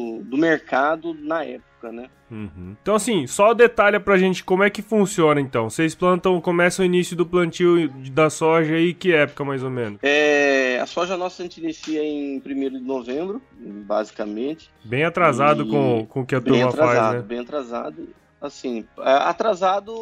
mercado 0.41 1.13
na 1.13 1.43
época, 1.43 1.91
né? 1.91 2.09
Uhum. 2.29 2.75
Então, 2.81 2.95
assim, 2.95 3.27
só 3.27 3.53
detalha 3.53 3.99
pra 3.99 4.17
gente 4.17 4.43
como 4.43 4.63
é 4.63 4.69
que 4.69 4.81
funciona, 4.81 5.39
então. 5.39 5.69
Vocês 5.69 5.93
plantam, 5.93 6.39
começam 6.41 6.83
o 6.83 6.85
início 6.85 7.15
do 7.15 7.25
plantio 7.25 7.89
da 8.11 8.29
soja 8.29 8.75
aí, 8.75 8.93
que 8.93 9.13
época, 9.13 9.43
mais 9.43 9.63
ou 9.63 9.69
menos? 9.69 9.99
É, 10.01 10.79
a 10.81 10.85
soja 10.85 11.17
nossa 11.17 11.41
a 11.41 11.45
gente 11.45 11.61
inicia 11.61 12.03
em 12.03 12.37
1 12.37 12.41
de 12.41 12.79
novembro, 12.79 13.41
basicamente. 13.85 14.71
Bem 14.83 15.03
atrasado 15.03 15.63
E 15.63 15.69
com, 15.69 16.05
com 16.07 16.21
o 16.21 16.25
que 16.25 16.35
a 16.35 16.39
bem 16.39 16.53
turma 16.53 16.69
atrasado, 16.69 16.95
faz, 16.95 17.15
né? 17.15 17.21
bem 17.21 17.39
atrasado. 17.39 18.09
Assim, 18.41 18.85
é, 18.99 19.11
atrasado 19.11 19.93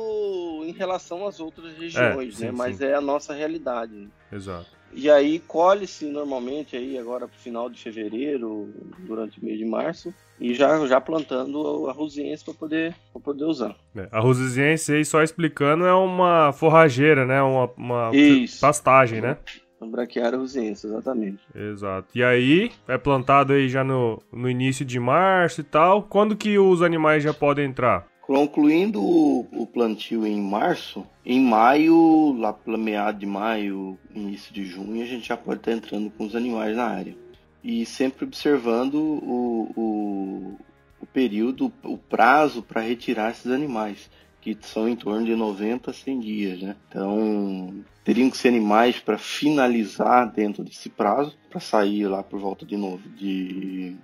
em 0.63 0.72
relação 0.72 1.27
às 1.27 1.41
outras 1.41 1.77
regiões, 1.77 2.38
sim, 2.38 2.46
né? 2.46 2.51
Mas 2.51 2.77
sim. 2.77 2.86
é 2.86 2.93
a 2.93 3.01
nossa 3.01 3.34
realidade. 3.34 4.08
Exato. 4.31 4.78
E 4.93 5.10
aí 5.10 5.39
colhe-se 5.39 6.05
normalmente 6.05 6.75
aí 6.75 6.98
agora 6.98 7.27
pro 7.27 7.38
final 7.39 7.69
de 7.69 7.81
fevereiro, 7.81 8.74
durante 9.00 9.39
o 9.39 9.46
mês 9.46 9.58
de 9.58 9.65
março, 9.65 10.13
e 10.39 10.53
já, 10.53 10.86
já 10.88 11.00
plantando 11.01 11.88
a 11.89 11.91
rosiense 11.91 12.43
para 12.43 12.53
poder, 12.53 12.96
pra 13.12 13.22
poder 13.22 13.46
usar. 13.46 13.75
É, 13.96 14.08
a 14.12 14.19
rosiense 14.19 14.93
aí, 14.93 15.05
só 15.05 15.22
explicando, 15.22 15.86
é 15.86 15.93
uma 15.93 16.51
forrageira, 16.53 17.25
né? 17.25 17.41
Uma, 17.41 17.69
uma 17.77 18.12
pastagem, 18.60 19.22
né? 19.22 19.38
Um 19.81 19.89
braquiária 19.89 20.38
rosiense, 20.38 20.88
exatamente. 20.88 21.41
Exato. 21.55 22.10
E 22.13 22.22
aí, 22.22 22.69
é 22.88 22.98
plantado 22.98 23.53
aí 23.53 23.69
já 23.69 23.84
no, 23.84 24.22
no 24.31 24.50
início 24.50 24.86
de 24.86 25.00
março 25.00 25.62
e 25.62 25.63
tal. 25.63 26.03
Quando 26.03 26.36
que 26.36 26.60
os 26.60 26.81
animais 26.81 27.24
já 27.24 27.34
podem 27.34 27.65
entrar? 27.65 28.05
Concluindo 28.29 29.03
o, 29.03 29.65
plantio 29.65 30.24
em 30.24 30.39
março, 30.39 31.03
em 31.25 31.41
maio, 31.41 32.31
lá 32.33 32.53
pela 32.53 32.77
meada 32.77 33.17
de 33.17 33.25
maio, 33.25 33.98
início 34.13 34.53
de 34.53 34.65
junho, 34.65 35.01
a 35.01 35.05
gente 35.07 35.27
já 35.27 35.36
pode 35.36 35.62
estar 35.62 35.71
entrando 35.71 36.12
com 36.12 36.27
os 36.27 36.36
animais 36.36 36.77
na 36.77 36.86
área. 36.86 37.17
E 37.63 37.83
sempre 37.88 38.25
observando 38.25 38.93
o, 38.93 39.71
o, 39.75 40.57
o 41.01 41.05
período, 41.07 41.74
o 41.83 41.98
prazo 41.98 42.62
para 42.62 42.81
retirar 42.81 43.31
esses 43.31 43.51
animais, 43.51 44.12
que 44.39 44.55
são 44.62 44.88
em 44.88 44.95
torno 44.95 45.25
de 45.25 45.36
90 45.36 45.89
a 45.89 45.93
100 45.93 46.19
dias. 46.19 46.62
Né? 46.62 46.75
Então, 46.88 47.83
teriam 48.03 48.29
que 48.29 48.38
ser 48.38 48.50
animais 48.50 49.00
para 49.00 49.17
finalizar 49.17 50.31
dentro 50.31 50.63
desse 50.63 50.88
prazo, 50.88 51.36
para 51.50 51.59
sair 51.59 52.05
lá 52.05 52.21
por 52.21 52.39
volta 52.39 52.63
de 52.63 52.77
novo 52.77 53.09
de 53.09 53.98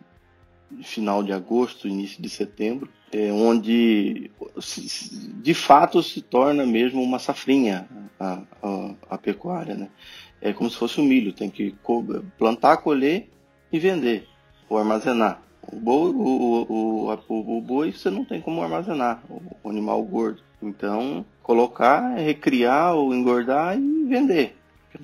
final 0.82 1.22
de 1.22 1.32
agosto, 1.32 1.88
início 1.88 2.20
de 2.20 2.27
setembro, 2.27 2.89
é, 3.12 3.32
onde 3.32 4.32
de 5.42 5.54
fato 5.54 6.02
se 6.02 6.22
torna 6.22 6.66
mesmo 6.66 7.02
uma 7.02 7.20
safrinha 7.20 7.88
a, 8.20 8.42
a, 8.62 8.92
a, 9.12 9.18
pecuária. 9.18 9.76
Né? 9.76 9.90
É 10.42 10.54
como 10.54 10.70
se 10.70 10.78
fosse 10.78 11.00
o 11.00 11.04
milho, 11.04 11.34
tem 11.34 11.50
que 11.50 11.76
plantar, 12.38 12.78
colher 12.78 13.30
e 13.72 13.80
vender, 13.80 14.28
ou 14.70 14.78
armazenar. 14.78 15.42
O 15.72 15.78
boi, 15.78 16.12
o, 16.12 17.10
o, 17.28 17.58
o 17.58 17.62
boi 17.62 17.92
você 17.92 18.10
não 18.10 18.24
tem 18.24 18.40
como 18.40 18.62
armazenar, 18.62 19.24
o 19.64 19.70
animal 19.70 20.04
gordo. 20.04 20.44
Então, 20.62 21.26
colocar, 21.42 22.16
recriar 22.16 22.96
ou 22.96 23.14
engordar 23.14 23.78
e 23.78 24.06
vender 24.06 24.56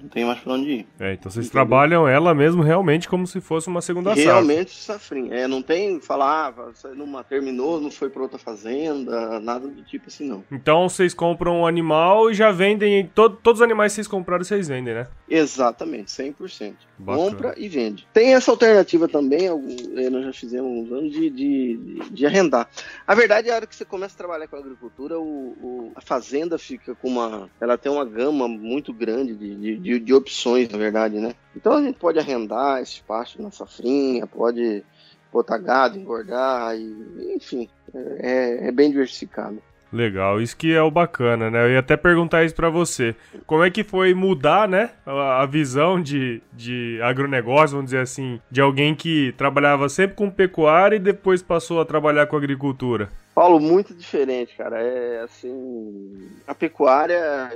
não 0.01 0.09
tem 0.09 0.25
mais 0.25 0.39
pra 0.39 0.53
onde 0.53 0.69
ir. 0.69 0.87
É, 0.99 1.13
então 1.13 1.31
vocês 1.31 1.47
Entendeu? 1.47 1.51
trabalham 1.51 2.07
ela 2.07 2.33
mesmo 2.33 2.61
realmente 2.61 3.07
como 3.07 3.25
se 3.25 3.41
fosse 3.41 3.67
uma 3.67 3.81
segunda 3.81 4.11
safra. 4.11 4.23
Realmente 4.23 4.71
safrinha. 4.75 5.33
É, 5.33 5.47
não 5.47 5.61
tem 5.61 5.99
falar, 5.99 6.53
ah, 6.57 6.87
numa 6.95 7.23
terminou, 7.23 7.79
não 7.79 7.91
foi 7.91 8.09
pra 8.09 8.21
outra 8.21 8.37
fazenda, 8.37 9.39
nada 9.39 9.67
do 9.67 9.81
tipo 9.83 10.07
assim, 10.07 10.27
não. 10.27 10.43
Então 10.51 10.87
vocês 10.87 11.13
compram 11.13 11.61
um 11.61 11.67
animal 11.67 12.29
e 12.29 12.33
já 12.33 12.51
vendem, 12.51 13.09
todo, 13.13 13.37
todos 13.37 13.61
os 13.61 13.65
animais 13.65 13.91
que 13.91 13.95
vocês 13.95 14.07
compraram, 14.07 14.43
vocês 14.43 14.67
vendem, 14.67 14.93
né? 14.93 15.07
Exatamente, 15.29 16.11
100%. 16.11 16.73
Bacana. 16.97 17.31
Compra 17.31 17.53
e 17.57 17.67
vende. 17.67 18.07
Tem 18.13 18.33
essa 18.33 18.51
alternativa 18.51 19.07
também, 19.07 19.47
é, 19.47 20.09
nós 20.09 20.25
já 20.25 20.33
fizemos 20.33 20.69
alguns 20.69 20.91
anos, 20.91 21.11
de, 21.11 21.29
de, 21.29 22.01
de, 22.11 22.25
arrendar. 22.25 22.67
A 23.07 23.15
verdade 23.15 23.49
é 23.49 23.51
a 23.51 23.55
hora 23.55 23.67
que 23.67 23.75
você 23.75 23.85
começa 23.85 24.13
a 24.13 24.17
trabalhar 24.17 24.47
com 24.47 24.55
a 24.55 24.59
agricultura, 24.59 25.19
o, 25.19 25.23
o, 25.23 25.91
a 25.95 26.01
fazenda 26.01 26.57
fica 26.57 26.93
com 26.93 27.07
uma. 27.07 27.49
Ela 27.59 27.77
tem 27.77 27.91
uma 27.91 28.05
gama 28.05 28.47
muito 28.47 28.93
grande 28.93 29.35
de, 29.35 29.55
de, 29.55 29.77
de 29.81 30.13
opções, 30.13 30.69
na 30.69 30.77
verdade, 30.77 31.17
né? 31.19 31.33
Então 31.55 31.73
a 31.73 31.81
gente 31.81 31.97
pode 31.97 32.19
arrendar 32.19 32.81
esse 32.81 32.93
espaço 32.93 33.41
na 33.41 33.51
safrinha, 33.51 34.25
pode 34.27 34.83
botar 35.31 35.57
gado, 35.57 35.97
engordar, 35.97 36.75
e, 36.75 37.35
enfim, 37.35 37.69
é, 37.93 38.67
é 38.67 38.71
bem 38.71 38.91
diversificado. 38.91 39.61
Legal, 39.91 40.39
isso 40.41 40.55
que 40.55 40.73
é 40.73 40.81
o 40.81 40.89
bacana, 40.89 41.51
né? 41.51 41.65
Eu 41.65 41.71
ia 41.71 41.79
até 41.79 41.97
perguntar 41.97 42.45
isso 42.45 42.55
para 42.55 42.69
você. 42.69 43.13
Como 43.45 43.61
é 43.61 43.69
que 43.69 43.83
foi 43.83 44.13
mudar, 44.13 44.67
né, 44.67 44.91
a, 45.05 45.45
visão 45.45 46.01
de, 46.01 46.41
de 46.53 46.97
agronegócio, 47.03 47.75
vamos 47.75 47.91
dizer 47.91 47.99
assim, 47.99 48.39
de 48.49 48.61
alguém 48.61 48.95
que 48.95 49.33
trabalhava 49.37 49.89
sempre 49.89 50.15
com 50.15 50.29
pecuária 50.29 50.95
e 50.95 50.99
depois 50.99 51.41
passou 51.41 51.81
a 51.81 51.85
trabalhar 51.85 52.25
com 52.27 52.37
agricultura? 52.37 53.09
Paulo, 53.33 53.59
muito 53.59 53.93
diferente, 53.93 54.55
cara. 54.55 54.81
É 54.81 55.21
assim, 55.21 56.29
a 56.45 56.53
pecuária, 56.53 57.49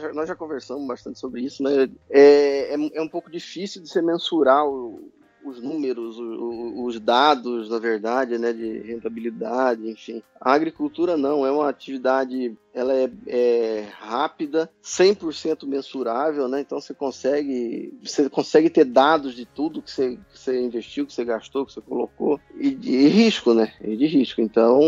já, 0.00 0.12
nós 0.12 0.28
já 0.28 0.36
conversamos 0.36 0.86
bastante 0.86 1.18
sobre 1.18 1.42
isso, 1.42 1.62
né? 1.62 1.88
É, 2.10 2.74
é, 2.74 2.98
é 2.98 3.02
um 3.02 3.08
pouco 3.08 3.30
difícil 3.30 3.82
de 3.82 3.88
se 3.88 4.00
mensurar 4.00 4.64
o, 4.66 5.12
os 5.46 5.62
números, 5.62 6.16
os 6.18 6.98
dados, 6.98 7.70
na 7.70 7.78
verdade, 7.78 8.38
né, 8.38 8.52
de 8.52 8.78
rentabilidade, 8.80 9.88
enfim. 9.88 10.22
A 10.40 10.52
agricultura 10.52 11.16
não, 11.16 11.46
é 11.46 11.50
uma 11.50 11.68
atividade, 11.68 12.56
ela 12.74 12.92
é, 12.92 13.10
é 13.26 13.88
rápida, 13.98 14.70
100% 14.82 15.66
mensurável, 15.66 16.48
né, 16.48 16.60
então 16.60 16.80
você 16.80 16.92
consegue, 16.92 17.94
você 18.02 18.28
consegue 18.28 18.68
ter 18.68 18.84
dados 18.84 19.34
de 19.34 19.44
tudo 19.44 19.80
que 19.80 19.90
você, 19.90 20.18
que 20.32 20.38
você 20.38 20.60
investiu, 20.60 21.06
que 21.06 21.12
você 21.12 21.24
gastou, 21.24 21.64
que 21.64 21.72
você 21.72 21.80
colocou, 21.80 22.40
e 22.56 22.70
de 22.70 23.08
risco, 23.08 23.54
né, 23.54 23.72
e 23.80 23.96
de 23.96 24.06
risco, 24.06 24.40
então 24.40 24.80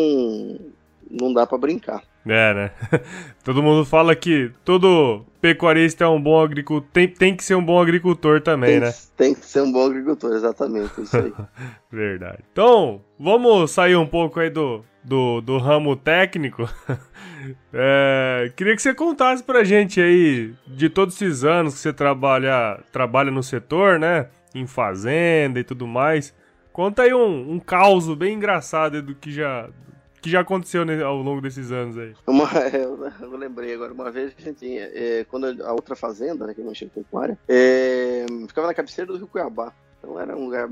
não 1.11 1.33
dá 1.33 1.47
para 1.47 1.59
brincar. 1.59 2.03
É, 2.27 2.55
né? 2.55 2.71
Todo 3.43 3.63
mundo 3.63 3.85
fala 3.87 4.15
que 4.15 4.53
todo 4.65 5.25
pecuarista 5.41 6.05
é 6.05 6.09
um 6.09 6.21
bom 6.21 6.39
agricultor. 6.41 6.87
Tem, 6.93 7.09
tem 7.09 7.35
que 7.35 7.43
ser 7.43 7.55
um 7.55 7.65
bom 7.65 7.81
agricultor 7.81 8.43
também, 8.43 8.73
tem, 8.73 8.81
né? 8.81 8.95
Tem 9.17 9.35
que 9.35 9.47
ser 9.47 9.63
um 9.63 9.73
bom 9.73 9.87
agricultor, 9.87 10.33
exatamente. 10.35 11.01
Isso 11.01 11.17
aí. 11.17 11.33
Verdade. 11.91 12.45
Então, 12.53 13.01
vamos 13.19 13.71
sair 13.71 13.97
um 13.97 14.07
pouco 14.07 14.41
aí 14.41 14.51
do, 14.51 14.85
do, 15.03 15.41
do 15.41 15.59
ramo 15.59 15.97
técnico. 15.97 16.69
É, 17.73 18.53
queria 18.57 18.75
que 18.75 18.83
você 18.83 18.93
contasse 18.93 19.43
pra 19.43 19.63
gente 19.63 20.01
aí 20.01 20.53
de 20.67 20.91
todos 20.91 21.15
esses 21.15 21.45
anos 21.45 21.75
que 21.75 21.81
você 21.81 21.93
trabalha, 21.93 22.81
trabalha 22.93 23.31
no 23.31 23.43
setor, 23.43 23.99
né? 23.99 24.27
Em 24.55 24.67
fazenda 24.67 25.59
e 25.59 25.65
tudo 25.65 25.87
mais. 25.87 26.35
Conta 26.73 27.03
aí 27.03 27.15
um, 27.15 27.53
um 27.53 27.59
caos 27.59 28.13
bem 28.15 28.35
engraçado 28.35 29.01
do 29.01 29.15
que 29.15 29.31
já 29.31 29.69
que 30.21 30.31
já 30.31 30.41
aconteceu 30.41 30.83
ao 31.05 31.17
longo 31.23 31.41
desses 31.41 31.71
anos 31.73 31.97
aí? 31.99 32.15
Uma, 32.27 32.49
eu 33.21 33.37
lembrei 33.37 33.75
agora, 33.75 33.93
uma 33.93 34.11
vez 34.11 34.35
que 34.35 34.43
a 34.43 34.45
gente 34.45 34.59
tinha, 34.59 34.83
é, 34.93 35.25
quando 35.29 35.63
a 35.63 35.73
outra 35.73 35.95
fazenda, 35.97 36.47
né, 36.47 36.55
que 36.55 36.63
não 36.63 36.73
tinha 36.73 36.91
pecuária, 36.91 37.39
é, 37.49 38.27
ficava 38.47 38.67
na 38.67 38.75
cabeceira 38.75 39.11
do 39.11 39.19
Rio 39.19 39.27
Cuiabá. 39.27 39.73
Então 39.99 40.19
era 40.19 40.37
um 40.37 40.45
lugar 40.45 40.69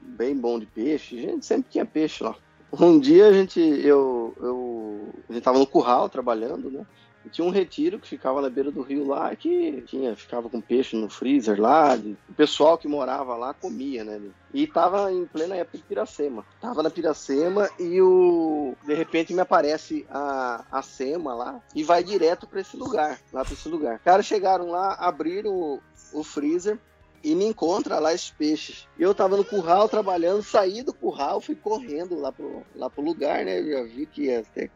bem 0.00 0.36
bom 0.36 0.58
de 0.58 0.66
peixe, 0.66 1.18
a 1.18 1.22
gente 1.22 1.46
sempre 1.46 1.70
tinha 1.70 1.84
peixe 1.84 2.22
lá. 2.22 2.34
Um 2.72 2.98
dia 2.98 3.26
a 3.26 3.32
gente, 3.32 3.60
eu, 3.60 4.34
eu, 4.40 5.14
a 5.28 5.32
gente 5.32 5.42
tava 5.42 5.58
no 5.58 5.66
curral 5.66 6.08
trabalhando, 6.08 6.70
né? 6.70 6.86
E 7.24 7.28
tinha 7.28 7.46
um 7.46 7.50
retiro 7.50 7.98
que 7.98 8.08
ficava 8.08 8.42
na 8.42 8.50
beira 8.50 8.70
do 8.70 8.82
rio 8.82 9.06
lá, 9.06 9.34
que 9.36 9.82
tinha, 9.86 10.16
ficava 10.16 10.48
com 10.48 10.60
peixe 10.60 10.96
no 10.96 11.08
freezer 11.08 11.60
lá. 11.60 11.96
De, 11.96 12.16
o 12.28 12.34
pessoal 12.34 12.76
que 12.76 12.88
morava 12.88 13.36
lá 13.36 13.54
comia, 13.54 14.02
né? 14.02 14.20
E 14.52 14.66
tava 14.66 15.12
em 15.12 15.24
plena 15.26 15.54
época 15.54 15.78
de 15.78 15.84
Piracema. 15.84 16.44
Tava 16.60 16.82
na 16.82 16.90
Piracema 16.90 17.68
e 17.78 18.00
o. 18.00 18.61
De 18.84 18.94
repente 18.94 19.32
me 19.32 19.40
aparece 19.40 20.06
a, 20.10 20.64
a 20.70 20.82
Sema 20.82 21.34
lá 21.34 21.60
e 21.74 21.82
vai 21.82 22.02
direto 22.02 22.46
para 22.46 22.60
esse 22.60 22.76
lugar, 22.76 23.18
lá 23.32 23.44
para 23.44 23.54
esse 23.54 23.68
lugar. 23.68 23.96
Os 23.96 24.02
caras 24.02 24.26
chegaram 24.26 24.70
lá, 24.70 24.94
abriram 24.94 25.50
o, 25.50 25.80
o 26.12 26.24
freezer, 26.24 26.78
e 27.24 27.34
me 27.34 27.44
encontra 27.44 27.98
lá 27.98 28.12
esses 28.12 28.30
peixes. 28.30 28.88
Eu 28.98 29.14
tava 29.14 29.36
no 29.36 29.44
curral 29.44 29.88
trabalhando, 29.88 30.42
saí 30.42 30.82
do 30.82 30.92
curral, 30.92 31.40
fui 31.40 31.54
correndo 31.54 32.18
lá 32.18 32.32
pro, 32.32 32.62
lá 32.74 32.90
pro 32.90 33.02
lugar, 33.02 33.44
né? 33.44 33.60
Eu 33.60 33.70
já 33.70 33.82
vi 33.84 34.06
que 34.06 34.24
ia 34.24 34.42
ter, 34.54 34.70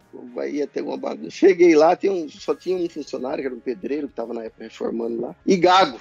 ia 0.49 0.67
ter 0.67 0.83
uma 0.83 0.97
bagunça. 0.97 1.31
Cheguei 1.31 1.75
lá, 1.75 1.97
tem 1.97 2.11
um, 2.11 2.29
só 2.29 2.55
tinha 2.55 2.77
um 2.77 2.89
funcionário, 2.89 3.43
que 3.43 3.47
era 3.47 3.57
um 3.57 3.61
pedreiro, 3.61 4.09
que 4.09 4.15
tava 4.15 4.33
na 4.33 4.45
época 4.45 4.65
reformando 4.65 5.21
lá, 5.21 5.35
e 5.45 5.57
gago. 5.57 6.01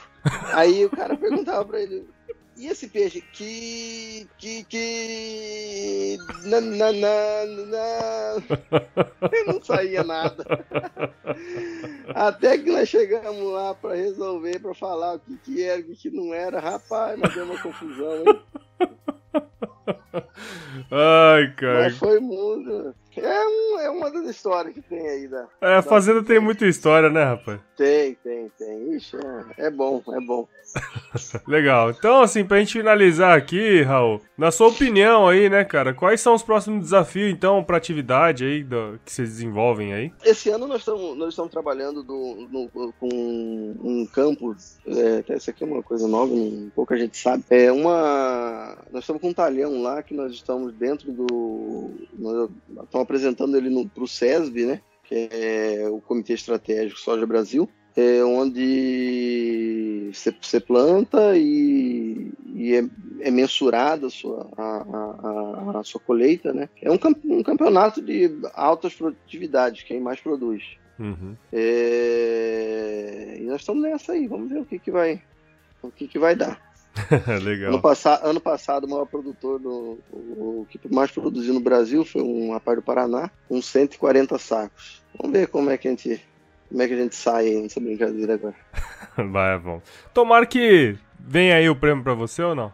Aí 0.54 0.86
o 0.86 0.90
cara 0.90 1.18
perguntava 1.18 1.66
pra 1.66 1.82
ele, 1.82 2.08
e 2.58 2.68
esse 2.68 2.88
peixe? 2.88 3.22
Que. 3.34 4.28
Que. 4.38 4.64
Que. 4.64 6.18
Na, 6.46 6.62
na, 6.62 6.92
na, 6.94 7.46
na. 7.68 8.36
Não 9.54 9.62
saía 9.62 10.04
nada. 10.04 10.46
Até 12.14 12.58
que 12.58 12.72
nós 12.72 12.88
chegamos 12.88 13.52
lá 13.52 13.74
para 13.76 13.96
resolver, 13.96 14.60
para 14.60 14.74
falar 14.74 15.16
o 15.16 15.20
que, 15.20 15.38
que 15.38 15.64
era, 15.64 15.82
o 15.82 15.84
que, 15.84 15.96
que 15.96 16.10
não 16.10 16.34
era. 16.34 16.60
Rapaz, 16.60 17.20
nós 17.20 17.34
deu 17.34 17.46
uma 17.46 17.62
confusão, 17.62 18.24
hein? 18.26 18.42
Ai, 20.92 21.54
cara. 21.56 21.84
Mas 21.84 21.98
foi 21.98 22.20
muito. 22.20 22.96
É, 23.26 23.48
um, 23.48 23.80
é 23.80 23.90
uma 23.90 24.12
das 24.12 24.28
histórias 24.28 24.74
que 24.74 24.82
tem 24.82 25.08
aí 25.08 25.28
da. 25.28 25.48
É, 25.62 25.76
a 25.78 25.82
Fazenda 25.82 26.22
da... 26.22 26.28
tem 26.28 26.40
muita 26.40 26.68
história, 26.68 27.10
né, 27.10 27.24
rapaz? 27.24 27.60
Tem, 27.76 28.14
tem, 28.24 28.52
tem. 28.58 28.96
Ixi, 28.96 29.18
é, 29.58 29.66
é 29.68 29.70
bom, 29.72 30.02
é 30.08 30.20
bom. 30.22 30.48
Legal. 31.48 31.92
Então, 31.92 32.22
assim, 32.22 32.46
pra 32.46 32.60
gente 32.60 32.74
finalizar 32.74 33.38
aqui, 33.38 33.82
Raul, 33.82 34.22
na 34.38 34.52
sua 34.52 34.68
opinião 34.68 35.28
aí, 35.28 35.50
né, 35.50 35.64
cara, 35.64 35.94
quais 35.94 36.22
são 36.22 36.34
os 36.34 36.44
próximos 36.44 36.82
desafios, 36.82 37.32
então, 37.32 37.64
pra 37.64 37.78
atividade 37.78 38.46
aí 38.46 38.64
do, 38.64 39.00
que 39.04 39.12
vocês 39.12 39.30
desenvolvem 39.30 39.94
aí? 39.94 40.12
Esse 40.24 40.50
ano 40.50 40.68
nós 40.68 40.80
estamos, 40.80 41.18
nós 41.18 41.30
estamos 41.30 41.52
trabalhando 41.52 42.04
do, 42.04 42.48
no, 42.52 42.70
com 43.00 43.08
um 43.10 44.06
campo, 44.06 44.56
é, 44.88 45.24
essa 45.34 45.52
aqui 45.52 45.64
é 45.64 45.68
uma 45.68 45.84
coisa 45.84 46.08
nova, 46.08 46.34
um, 46.34 46.70
pouca 46.76 46.98
gente 46.98 47.18
sabe. 47.18 47.44
É 47.50 47.72
uma. 47.72 48.78
Nós 48.92 49.04
estamos 49.04 49.22
com 49.22 49.30
um 49.30 49.34
talhão 49.34 49.82
lá 49.82 50.04
que 50.04 50.14
nós 50.14 50.32
estamos 50.32 50.74
dentro 50.74 51.12
do. 51.12 51.92
Nós 52.18 52.50
estamos 52.84 53.08
apresentando 53.16 53.58
ele 53.58 53.90
para 53.94 54.04
o 54.04 54.08
SESB, 54.08 54.66
né? 54.66 54.82
Que 55.04 55.30
é 55.32 55.88
o 55.90 56.02
Comitê 56.02 56.34
Estratégico 56.34 57.00
Soja 57.00 57.26
Brasil 57.26 57.70
é, 57.96 58.24
onde 58.24 60.12
você 60.42 60.60
planta 60.60 61.38
e, 61.38 62.32
e 62.54 62.76
é, 62.76 62.84
é, 63.22 63.32
mensurada 63.32 64.08
a 64.08 64.10
sua, 64.10 64.50
a, 64.58 64.64
a, 64.64 65.80
a, 65.80 65.84
sua 65.84 66.02
colheita, 66.02 66.54
né? 66.54 66.68
É 66.82 66.92
um, 66.92 67.00
um 67.26 67.42
campeonato 67.42 68.02
de 68.02 68.38
altas 68.54 68.94
produtividades, 68.94 69.84
quem 69.84 70.02
mais 70.02 70.20
produz. 70.20 70.64
Uhum. 71.00 71.36
É, 71.52 73.38
e 73.40 73.44
nós 73.44 73.62
estamos 73.62 73.82
nessa 73.84 74.12
aí, 74.12 74.28
vamos 74.28 74.50
ver 74.50 74.60
o 74.60 74.66
que, 74.66 74.78
que 74.78 74.92
vai 74.92 75.22
o 75.82 75.90
que, 75.90 76.08
que 76.08 76.20
vai 76.20 76.36
dar. 76.36 76.75
Legal. 77.44 77.70
Ano, 77.70 77.82
passa, 77.82 78.20
ano 78.24 78.40
passado, 78.40 78.86
o 78.86 78.90
maior 78.90 79.06
produtor 79.06 79.60
do 79.60 80.00
o, 80.12 80.66
que 80.70 80.80
mais 80.94 81.12
produziu 81.12 81.54
no 81.54 81.60
Brasil 81.60 82.06
foi 82.06 82.22
um 82.22 82.52
rapaz 82.52 82.78
do 82.78 82.82
Paraná, 82.82 83.30
com 83.48 83.62
140 83.62 84.38
sacos. 84.38 85.04
Vamos 85.18 85.38
ver 85.38 85.48
como 85.48 85.70
é 85.70 85.78
que 85.78 85.88
a 85.88 85.92
gente, 85.92 86.22
como 86.70 86.82
é 86.82 86.88
que 86.88 86.94
a 86.94 86.98
gente 86.98 87.16
sai 87.16 87.50
nessa 87.56 87.80
brincadeira 87.80 88.36
agora. 88.36 88.56
Vai, 89.32 89.58
bom. 89.60 89.82
Tomara 90.14 90.46
que 90.46 90.98
venha 91.20 91.56
aí 91.56 91.70
o 91.70 91.76
prêmio 91.76 92.04
para 92.04 92.14
você 92.14 92.42
ou 92.42 92.56
não? 92.56 92.72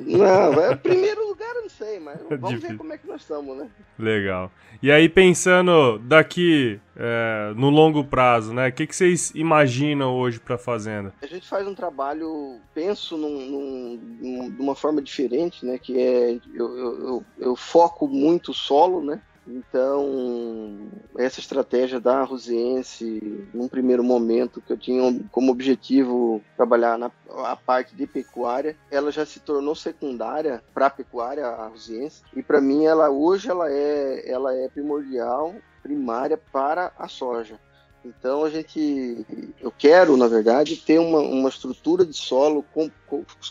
Não, 0.00 0.52
é 0.54 0.70
o 0.70 0.78
primeiro 0.78 1.26
lugar, 1.28 1.54
eu 1.56 1.62
não 1.62 1.68
sei, 1.68 1.95
mas 2.06 2.20
vamos 2.30 2.50
Difícil. 2.50 2.70
ver 2.70 2.76
como 2.76 2.92
é 2.92 2.98
que 2.98 3.06
nós 3.08 3.20
estamos, 3.20 3.56
né? 3.56 3.68
Legal. 3.98 4.50
E 4.80 4.92
aí, 4.92 5.08
pensando 5.08 5.98
daqui 5.98 6.80
é, 6.96 7.52
no 7.56 7.68
longo 7.70 8.04
prazo, 8.04 8.54
né? 8.54 8.68
O 8.68 8.72
que, 8.72 8.86
que 8.86 8.94
vocês 8.94 9.32
imaginam 9.34 10.14
hoje 10.14 10.38
para 10.38 10.54
a 10.54 10.58
Fazenda? 10.58 11.12
A 11.20 11.26
gente 11.26 11.48
faz 11.48 11.66
um 11.66 11.74
trabalho, 11.74 12.60
penso 12.72 13.16
num, 13.16 13.50
num, 13.50 14.00
num, 14.20 14.50
de 14.50 14.62
uma 14.62 14.76
forma 14.76 15.02
diferente, 15.02 15.66
né? 15.66 15.78
Que 15.78 15.98
é, 15.98 16.38
eu, 16.54 16.78
eu, 16.78 16.98
eu, 17.00 17.24
eu 17.38 17.56
foco 17.56 18.06
muito 18.06 18.54
solo, 18.54 19.02
né? 19.02 19.20
Então, 19.46 20.88
essa 21.16 21.38
estratégia 21.38 22.00
da 22.00 22.24
Rosiense, 22.24 23.48
num 23.54 23.68
primeiro 23.68 24.02
momento, 24.02 24.60
que 24.60 24.72
eu 24.72 24.76
tinha 24.76 25.20
como 25.30 25.52
objetivo 25.52 26.42
trabalhar 26.56 26.98
na 26.98 27.10
a 27.44 27.54
parte 27.54 27.94
de 27.94 28.06
pecuária, 28.06 28.76
ela 28.90 29.12
já 29.12 29.24
se 29.24 29.38
tornou 29.40 29.74
secundária 29.74 30.62
para 30.74 30.86
a 30.86 30.90
pecuária, 30.90 31.46
a 31.46 31.68
Rosiense, 31.68 32.22
e 32.34 32.42
para 32.42 32.60
mim 32.60 32.84
ela 32.86 33.08
hoje 33.08 33.48
ela 33.48 33.70
é, 33.70 34.28
ela 34.28 34.52
é 34.54 34.68
primordial, 34.68 35.54
primária 35.82 36.36
para 36.36 36.92
a 36.98 37.06
soja. 37.06 37.60
Então 38.04 38.44
a 38.44 38.50
gente, 38.50 39.24
eu 39.60 39.70
quero, 39.70 40.16
na 40.16 40.28
verdade, 40.28 40.76
ter 40.76 40.98
uma, 40.98 41.18
uma 41.18 41.48
estrutura 41.48 42.04
de 42.04 42.14
solo, 42.14 42.64
com, 42.72 42.90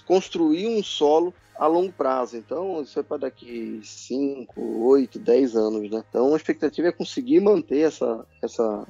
construir 0.05 0.67
um 0.67 0.83
solo 0.83 1.33
a 1.57 1.67
longo 1.67 1.91
prazo. 1.91 2.37
Então, 2.37 2.81
isso 2.81 2.99
é 2.99 3.03
para 3.03 3.17
daqui 3.17 3.79
5, 3.83 4.61
8, 4.61 5.19
10 5.19 5.55
anos, 5.55 5.89
né? 5.89 6.03
Então, 6.09 6.33
a 6.33 6.37
expectativa 6.37 6.87
é 6.87 6.91
conseguir 6.91 7.39
manter 7.39 7.79
essa, 7.79 8.25
essa, 8.41 8.87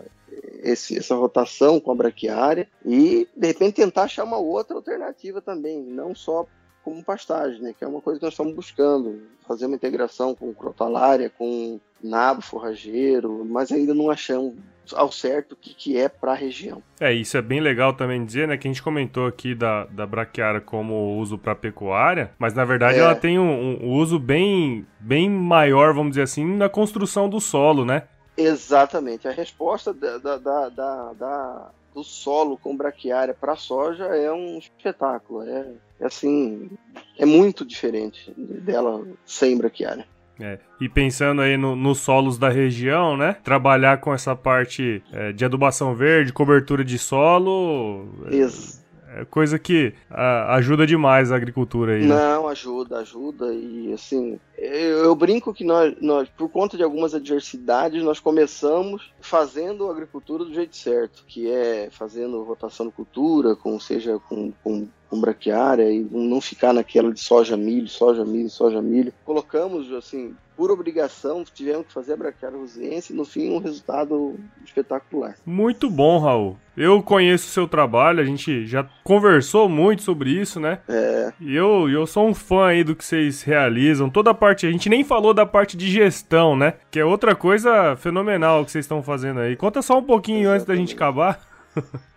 esse, 0.63 0.97
essa 0.97 1.15
rotação 1.15 1.79
com 1.79 1.91
a 1.91 1.95
braquiária 1.95 2.67
e, 2.85 3.27
de 3.35 3.47
repente, 3.47 3.75
tentar 3.75 4.03
achar 4.03 4.23
uma 4.23 4.37
outra 4.37 4.75
alternativa 4.75 5.41
também, 5.41 5.81
não 5.81 6.15
só 6.15 6.45
como 6.83 7.03
pastagem, 7.03 7.61
né? 7.61 7.75
Que 7.77 7.83
é 7.83 7.87
uma 7.87 8.01
coisa 8.01 8.19
que 8.19 8.25
nós 8.25 8.33
estamos 8.33 8.53
buscando, 8.53 9.21
fazer 9.47 9.65
uma 9.65 9.75
integração 9.75 10.35
com 10.35 10.53
crotalária, 10.53 11.29
com 11.29 11.79
nabo 12.01 12.41
forrageiro, 12.41 13.43
mas 13.43 13.71
ainda 13.71 13.93
não 13.93 14.11
achamos 14.11 14.53
ao 14.93 15.11
certo 15.11 15.53
o 15.53 15.55
que, 15.55 15.73
que 15.73 15.97
é 15.97 16.09
para 16.09 16.31
a 16.31 16.35
região. 16.35 16.81
É, 16.99 17.13
isso 17.13 17.37
é 17.37 17.41
bem 17.41 17.59
legal 17.59 17.93
também 17.93 18.23
dizer, 18.23 18.47
né? 18.47 18.57
Que 18.57 18.67
a 18.67 18.71
gente 18.71 18.83
comentou 18.83 19.25
aqui 19.25 19.55
da, 19.55 19.85
da 19.85 20.05
braquiária 20.05 20.61
como 20.61 21.17
uso 21.17 21.37
para 21.37 21.55
pecuária, 21.55 22.31
mas 22.37 22.53
na 22.53 22.65
verdade 22.65 22.99
é. 22.99 23.01
ela 23.01 23.15
tem 23.15 23.39
um, 23.39 23.83
um, 23.83 23.91
uso 23.91 24.19
bem, 24.19 24.85
bem 24.99 25.29
maior, 25.29 25.93
vamos 25.93 26.11
dizer 26.11 26.23
assim, 26.23 26.45
na 26.45 26.69
construção 26.69 27.29
do 27.29 27.39
solo, 27.39 27.85
né? 27.85 28.03
Exatamente. 28.37 29.27
A 29.27 29.31
resposta 29.31 29.93
da, 29.93 30.17
da, 30.17 30.37
da, 30.37 31.13
da 31.13 31.71
do 31.95 32.03
solo 32.03 32.57
com 32.57 32.75
braquiária 32.75 33.33
para 33.33 33.55
soja 33.55 34.03
é 34.03 34.29
um 34.31 34.57
espetáculo. 34.57 35.43
É, 35.43 35.71
é, 36.01 36.05
assim, 36.05 36.69
é 37.17 37.25
muito 37.25 37.65
diferente 37.65 38.33
dela 38.37 39.07
sem 39.25 39.57
braquiária. 39.57 40.05
É. 40.39 40.59
E 40.79 40.89
pensando 40.89 41.41
aí 41.41 41.55
no, 41.55 41.75
nos 41.75 41.99
solos 41.99 42.37
da 42.37 42.49
região, 42.49 43.15
né? 43.15 43.37
Trabalhar 43.43 43.99
com 43.99 44.13
essa 44.13 44.35
parte 44.35 45.01
é, 45.11 45.31
de 45.31 45.45
adubação 45.45 45.95
verde, 45.95 46.33
cobertura 46.33 46.83
de 46.83 46.99
solo. 46.99 48.07
Isso. 48.29 48.83
É, 49.07 49.21
é 49.21 49.25
coisa 49.25 49.57
que 49.57 49.93
a, 50.09 50.55
ajuda 50.55 50.85
demais 50.85 51.31
a 51.31 51.37
agricultura 51.37 51.93
aí. 51.93 52.01
Né? 52.01 52.07
Não, 52.07 52.49
ajuda, 52.49 52.99
ajuda. 52.99 53.53
E 53.53 53.93
assim, 53.93 54.37
eu, 54.57 55.05
eu, 55.05 55.15
brinco 55.15 55.53
que 55.53 55.63
nós, 55.63 55.95
nós, 56.01 56.27
por 56.27 56.49
conta 56.49 56.75
de 56.75 56.83
algumas 56.83 57.15
adversidades, 57.15 58.03
nós 58.03 58.19
começamos 58.19 59.13
fazendo 59.21 59.87
a 59.87 59.91
agricultura 59.91 60.43
do 60.43 60.53
jeito 60.53 60.75
certo, 60.75 61.23
que 61.25 61.49
é 61.49 61.87
fazendo 61.91 62.43
rotação 62.43 62.87
de 62.87 62.91
cultura, 62.91 63.55
com, 63.55 63.79
seja 63.79 64.19
com, 64.19 64.51
com 64.61 64.87
com 65.15 65.21
braquiária 65.21 65.89
e 65.89 66.05
não 66.11 66.41
ficar 66.41 66.73
naquela 66.73 67.11
de 67.11 67.19
soja 67.19 67.55
milho, 67.55 67.87
soja 67.87 68.25
milho, 68.25 68.49
soja 68.49 68.81
milho. 68.81 69.13
Colocamos 69.23 69.91
assim, 69.93 70.35
por 70.55 70.69
obrigação, 70.69 71.43
tivemos 71.43 71.87
que 71.87 71.93
fazer 71.93 72.13
a 72.13 72.17
braquiária 72.17 72.57
rosiense 72.57 73.13
e 73.13 73.15
no 73.15 73.25
fim 73.25 73.51
um 73.51 73.59
resultado 73.59 74.35
espetacular. 74.63 75.35
Muito 75.45 75.89
bom, 75.89 76.19
Raul. 76.19 76.57
Eu 76.77 77.01
conheço 77.01 77.47
o 77.47 77.51
seu 77.51 77.67
trabalho, 77.67 78.19
a 78.19 78.25
gente 78.25 78.65
já 78.65 78.87
conversou 79.03 79.69
muito 79.69 80.01
sobre 80.01 80.29
isso, 80.29 80.59
né? 80.59 80.79
É. 80.89 81.31
E 81.39 81.55
eu, 81.55 81.89
eu 81.89 82.05
sou 82.05 82.27
um 82.27 82.33
fã 82.33 82.67
aí 82.67 82.83
do 82.83 82.95
que 82.95 83.05
vocês 83.05 83.41
realizam. 83.43 84.09
Toda 84.09 84.31
a 84.31 84.33
parte, 84.33 84.67
a 84.67 84.71
gente 84.71 84.89
nem 84.89 85.03
falou 85.03 85.33
da 85.33 85.45
parte 85.45 85.77
de 85.77 85.89
gestão, 85.89 86.55
né? 86.55 86.73
Que 86.91 86.99
é 86.99 87.05
outra 87.05 87.33
coisa 87.33 87.95
fenomenal 87.95 88.65
que 88.65 88.71
vocês 88.71 88.83
estão 88.83 89.01
fazendo 89.01 89.39
aí. 89.39 89.55
Conta 89.55 89.81
só 89.81 89.97
um 89.97 90.03
pouquinho 90.03 90.53
Exatamente. 90.53 90.55
antes 90.55 90.67
da 90.67 90.75
gente 90.75 90.95
acabar. 90.95 91.39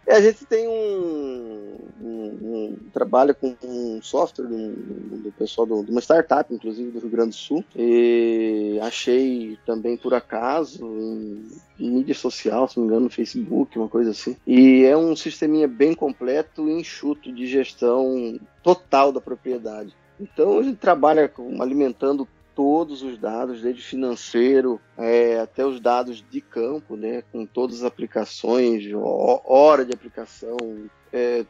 É, 0.09 0.17
a 0.17 0.21
gente 0.23 0.47
tem 0.47 0.67
um, 0.67 1.58
um, 2.00 2.38
um 2.42 2.76
trabalho 2.92 3.35
com 3.35 3.54
um 3.62 4.00
software 4.02 4.46
do, 4.46 4.72
do 5.18 5.33
pessoal 5.33 5.66
do, 5.66 5.85
de 5.85 5.90
uma 5.90 6.00
startup, 6.00 6.52
inclusive 6.52 6.90
do 6.90 7.00
Rio 7.00 7.11
Grande 7.11 7.31
do 7.31 7.35
Sul, 7.35 7.64
e 7.76 8.78
achei 8.83 9.59
também 9.66 9.96
por 9.96 10.14
acaso 10.14 10.85
em, 10.85 11.42
em 11.78 11.90
mídia 11.90 12.14
social, 12.14 12.68
se 12.68 12.76
não 12.76 12.85
me 12.85 12.90
engano, 12.90 13.04
no 13.04 13.11
Facebook, 13.11 13.78
uma 13.78 13.88
coisa 13.88 14.11
assim. 14.11 14.37
E 14.46 14.85
é 14.85 14.96
um 14.96 15.14
sisteminha 15.14 15.68
bem 15.68 15.94
completo 15.94 16.68
e 16.68 16.72
enxuto 16.72 17.33
de 17.33 17.46
gestão 17.46 18.38
total 18.62 19.12
da 19.12 19.20
propriedade. 19.20 19.94
Então 20.20 20.62
gente 20.62 20.78
trabalha 20.78 21.28
com, 21.28 21.62
alimentando 21.62 22.26
todos 22.54 23.02
os 23.02 23.16
dados, 23.16 23.62
desde 23.62 23.83
financeiro 23.83 24.81
é, 24.96 25.38
até 25.38 25.64
os 25.64 25.78
dados 25.78 26.24
de 26.28 26.40
campo, 26.40 26.96
né, 26.96 27.22
com 27.31 27.46
todas 27.46 27.76
as 27.76 27.85
aplicações, 27.85 28.83
hora 29.44 29.85
de 29.85 29.94
aplicação, 29.94 30.57
é, 31.12 31.44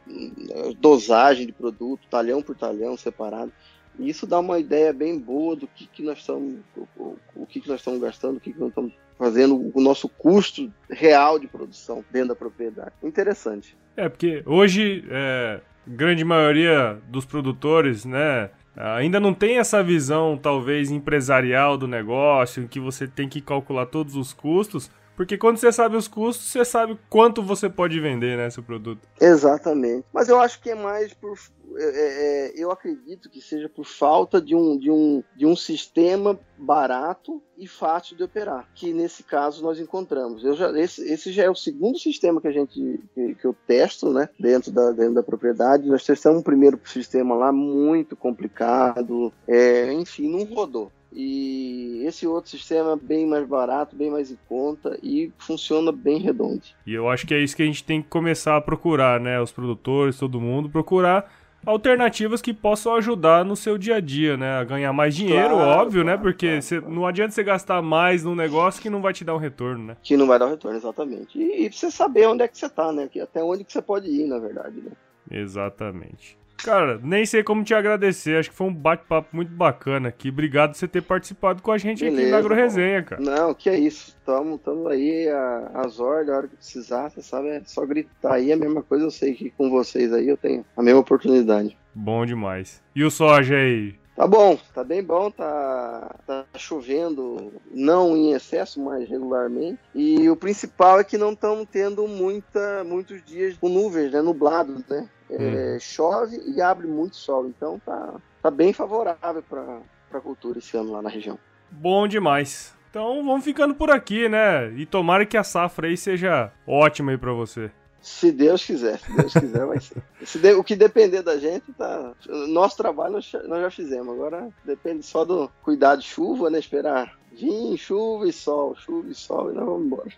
dosagem 0.79 1.47
de 1.47 1.53
produto, 1.53 2.07
talhão 2.11 2.43
por 2.43 2.57
talhão 2.57 2.97
separado. 2.97 3.53
E 3.99 4.09
isso 4.09 4.27
dá 4.27 4.39
uma 4.39 4.59
ideia 4.59 4.93
bem 4.93 5.19
boa 5.19 5.57
do 5.57 5.67
que, 5.67 5.87
que 5.87 6.03
nós 6.03 6.19
estamos, 6.19 6.61
o, 6.97 7.17
o 7.35 7.47
que, 7.47 7.61
que 7.61 7.69
nós 7.69 7.81
estamos 7.81 8.01
gastando, 8.01 8.37
o 8.37 8.41
que, 8.41 8.53
que 8.53 8.61
nós 8.61 8.69
estamos 8.69 8.93
fazendo, 9.19 9.71
o 9.75 9.81
nosso 9.81 10.09
custo 10.09 10.73
real 10.89 11.39
de 11.39 11.49
produção 11.49 12.05
dentro 12.11 12.29
da 12.29 12.37
propriedade. 12.37 12.93
Interessante. 13.03 13.77
É, 13.97 14.09
porque 14.09 14.43
hoje, 14.47 15.05
é, 15.11 15.61
grande 15.85 16.25
maioria 16.25 16.99
dos 17.09 17.25
produtores, 17.25 18.05
né, 18.05 18.51
ainda 18.77 19.19
não 19.19 19.35
tem 19.35 19.59
essa 19.59 19.83
visão, 19.83 20.39
talvez, 20.41 20.93
empresarial 20.93 21.77
do 21.77 21.89
negócio, 21.89 22.63
em 22.63 22.69
que 22.69 22.79
você 22.79 23.09
tem 23.09 23.29
que 23.29 23.41
calcular 23.41 23.87
todos 23.87 24.15
os 24.15 24.33
custos, 24.33 24.89
porque 25.19 25.37
quando 25.37 25.57
você 25.57 25.73
sabe 25.73 25.97
os 25.97 26.07
custos, 26.07 26.47
você 26.47 26.65
sabe 26.65 26.97
quanto 27.11 27.43
você 27.43 27.69
pode 27.69 27.99
vender, 27.99 28.39
né, 28.39 28.49
seu 28.51 28.63
produto. 28.63 29.01
Exatamente. 29.21 30.07
Mas 30.15 30.29
eu 30.29 30.39
acho 30.39 30.63
que 30.63 30.71
é 30.71 30.77
mais 30.77 31.13
por. 31.13 31.37
É, 31.77 31.83
é, 31.83 32.47
é, 32.47 32.53
eu 32.57 32.71
acredito 32.71 33.29
que 33.29 33.41
seja 33.41 33.69
por 33.69 33.85
falta 33.85 34.41
de 34.41 34.55
um, 34.55 34.79
de, 34.79 34.89
um, 34.93 35.23
de 35.37 35.45
um 35.45 35.57
sistema 35.57 36.39
barato 36.57 37.43
e 37.59 37.67
fácil 37.67 38.17
de 38.17 38.23
operar, 38.23 38.69
que 38.77 38.93
nesse 38.93 39.25
caso 39.25 39.61
nós 39.61 39.81
encontramos. 39.81 40.45
Eu 40.45 40.55
já, 40.55 40.71
esse, 40.79 41.03
esse 41.13 41.33
já 41.33 41.43
é 41.43 41.51
o 41.51 41.55
segundo 41.55 41.99
sistema 41.99 42.41
que 42.41 42.47
a 42.47 42.53
gente 42.53 43.01
que, 43.13 43.35
que 43.35 43.45
eu 43.45 43.57
testo, 43.67 44.13
né, 44.13 44.29
dentro 44.39 44.71
da, 44.71 44.93
dentro 44.93 45.15
da 45.15 45.23
propriedade. 45.23 45.89
Nós 45.89 46.05
testamos 46.05 46.39
um 46.39 46.45
primeiro 46.45 46.81
sistema 46.85 47.35
lá 47.35 47.51
muito 47.51 48.15
complicado, 48.15 49.33
é, 49.49 49.93
enfim, 49.93 50.31
não 50.31 50.45
rodou. 50.45 50.93
E 51.13 52.05
esse 52.07 52.27
outro 52.27 52.51
sistema 52.51 52.93
é 52.93 52.97
bem 52.97 53.27
mais 53.27 53.47
barato, 53.47 53.97
bem 53.97 54.11
mais 54.11 54.31
em 54.31 54.39
conta 54.49 54.99
e 55.03 55.33
funciona 55.39 55.91
bem 55.91 56.19
redondo. 56.19 56.63
E 56.87 56.93
eu 56.93 57.09
acho 57.09 57.27
que 57.27 57.35
é 57.35 57.41
isso 57.41 57.57
que 57.57 57.63
a 57.63 57.67
gente 57.67 57.83
tem 57.83 58.03
que 58.03 58.09
começar 58.09 58.57
a 58.57 58.61
procurar, 58.61 59.19
né? 59.19 59.41
Os 59.41 59.51
produtores, 59.51 60.19
todo 60.19 60.41
mundo, 60.41 60.69
procurar 60.69 61.31
alternativas 61.67 62.41
que 62.41 62.55
possam 62.55 62.95
ajudar 62.95 63.45
no 63.45 63.57
seu 63.57 63.77
dia 63.77 63.97
a 63.97 64.01
dia, 64.01 64.37
né? 64.37 64.59
A 64.59 64.65
ganhar 64.65 64.93
mais 64.93 65.15
dinheiro, 65.15 65.55
claro, 65.55 65.81
óbvio, 65.81 66.05
né? 66.05 66.13
claro, 66.13 66.19
né? 66.19 66.23
Porque 66.23 66.61
claro, 66.61 66.91
não 66.91 67.07
adianta 67.07 67.33
você 67.33 67.43
gastar 67.43 67.83
mais 67.83 68.25
num 68.25 68.35
negócio 68.35 68.81
que 68.81 68.91
não 68.91 69.03
vai 69.03 69.13
te 69.13 69.25
dar 69.25 69.35
um 69.35 69.39
retorno, 69.39 69.85
né? 69.85 69.97
Que 70.03 70.17
não 70.17 70.27
vai 70.27 70.39
dar 70.39 70.47
um 70.47 70.51
retorno, 70.51 70.77
exatamente. 70.77 71.39
E, 71.39 71.67
e 71.67 71.73
você 71.73 71.91
saber 71.91 72.27
onde 72.27 72.43
é 72.43 72.49
que 72.49 72.57
você 72.57 72.69
tá, 72.69 72.93
né? 72.93 73.09
Até 73.23 73.43
onde 73.43 73.65
que 73.65 73.73
você 73.73 73.83
pode 73.83 74.09
ir, 74.09 74.27
na 74.27 74.39
verdade, 74.39 74.81
né? 74.81 74.93
Exatamente. 75.31 76.39
Cara, 76.65 77.01
nem 77.03 77.25
sei 77.25 77.43
como 77.43 77.65
te 77.65 77.73
agradecer. 77.73 78.39
Acho 78.39 78.51
que 78.51 78.57
foi 78.57 78.67
um 78.67 78.75
bate-papo 78.75 79.29
muito 79.35 79.53
bacana 79.53 80.09
aqui. 80.09 80.29
Obrigado 80.29 80.73
por 80.73 80.79
você 80.79 80.89
ter 80.89 81.03
participado 81.03 81.63
com 81.63 81.73
a 81.73 81.79
gente 81.79 82.05
Beleza, 82.05 82.23
aqui 82.23 82.31
na 82.31 82.39
AgroResenha, 82.39 83.03
cara. 83.03 83.23
Não, 83.23 83.55
que 83.55 83.71
é 83.71 83.79
isso. 83.79 84.17
Tamo, 84.25 84.59
tamo 84.59 84.89
aí 84.89 85.29
às 85.75 85.99
ordens, 86.01 86.31
a 86.31 86.37
hora 86.37 86.49
que 86.49 86.57
precisar, 86.57 87.09
você 87.09 87.23
sabe, 87.23 87.49
é 87.49 87.63
só 87.65 87.87
gritar 87.87 88.35
aí. 88.35 88.53
A 88.53 88.57
mesma 88.57 88.83
coisa 88.83 89.05
eu 89.05 89.11
sei 89.11 89.35
que 89.35 89.51
com 89.51 89.71
vocês 89.71 90.13
aí 90.13 90.29
eu 90.29 90.37
tenho 90.37 90.65
a 90.77 90.83
mesma 90.83 91.01
oportunidade. 91.01 91.77
Bom 91.95 92.27
demais. 92.27 92.83
E 92.95 93.03
o 93.05 93.11
soja 93.11 93.57
aí? 93.57 93.95
Tá 94.19 94.27
bom, 94.27 94.59
tá 94.75 94.83
bem 94.83 95.01
bom, 95.01 95.31
tá, 95.31 96.13
tá 96.27 96.45
chovendo, 96.57 97.53
não 97.71 98.17
em 98.17 98.33
excesso, 98.33 98.83
mas 98.83 99.09
regularmente. 99.09 99.79
E 99.95 100.29
o 100.29 100.35
principal 100.35 100.99
é 100.99 101.05
que 101.05 101.17
não 101.17 101.35
estamos 101.35 101.69
tendo 101.71 102.05
muita, 102.09 102.83
muitos 102.83 103.25
dias 103.25 103.57
com 103.57 103.69
nuvens, 103.69 104.11
né, 104.11 104.21
nublado, 104.21 104.85
né? 104.89 105.09
É, 105.31 105.77
hum. 105.77 105.79
Chove 105.79 106.43
e 106.45 106.61
abre 106.61 106.89
muito 106.89 107.15
sol, 107.15 107.47
então 107.47 107.81
tá, 107.87 108.15
tá 108.43 108.51
bem 108.51 108.73
favorável 108.73 109.41
para 109.49 109.83
a 110.13 110.21
cultura 110.21 110.59
esse 110.59 110.77
ano 110.77 110.91
lá 110.91 111.01
na 111.01 111.11
região. 111.11 111.39
Bom 111.71 112.09
demais. 112.09 112.75
Então 112.91 113.25
vamos 113.25 113.45
ficando 113.45 113.73
por 113.73 113.89
aqui, 113.89 114.29
né? 114.29 114.69
E 114.73 114.85
tomara 114.85 115.25
que 115.25 115.37
a 115.37 115.45
safra 115.45 115.87
aí 115.87 115.97
seja 115.97 116.51
ótima 116.67 117.13
aí 117.13 117.19
para 117.19 117.33
você. 117.33 117.71
Se 118.01 118.31
Deus 118.31 118.65
quiser, 118.65 118.99
se 118.99 119.13
Deus 119.13 119.33
quiser, 119.33 119.67
vai 119.67 119.81
ser. 119.81 120.03
Se 120.25 120.39
de, 120.39 120.53
o 120.55 120.63
que 120.63 120.77
depender 120.77 121.23
da 121.23 121.37
gente, 121.37 121.73
tá. 121.77 122.13
Nosso 122.49 122.77
trabalho 122.77 123.15
nós, 123.15 123.61
já 123.61 123.71
fizemos. 123.71 124.15
Agora 124.15 124.49
depende 124.65 125.05
só 125.05 125.25
do 125.25 125.51
cuidado 125.63 126.01
de 126.01 126.07
chuva, 126.07 126.49
né? 126.49 126.59
Esperar 126.59 127.19
vir, 127.33 127.77
chuva 127.77 128.29
e 128.29 128.33
sol, 128.33 128.77
chuva 128.77 129.09
e 129.11 129.15
sol, 129.15 129.51
e 129.51 129.55
nós 129.55 129.65
vamos 129.65 129.87
embora. 129.87 130.09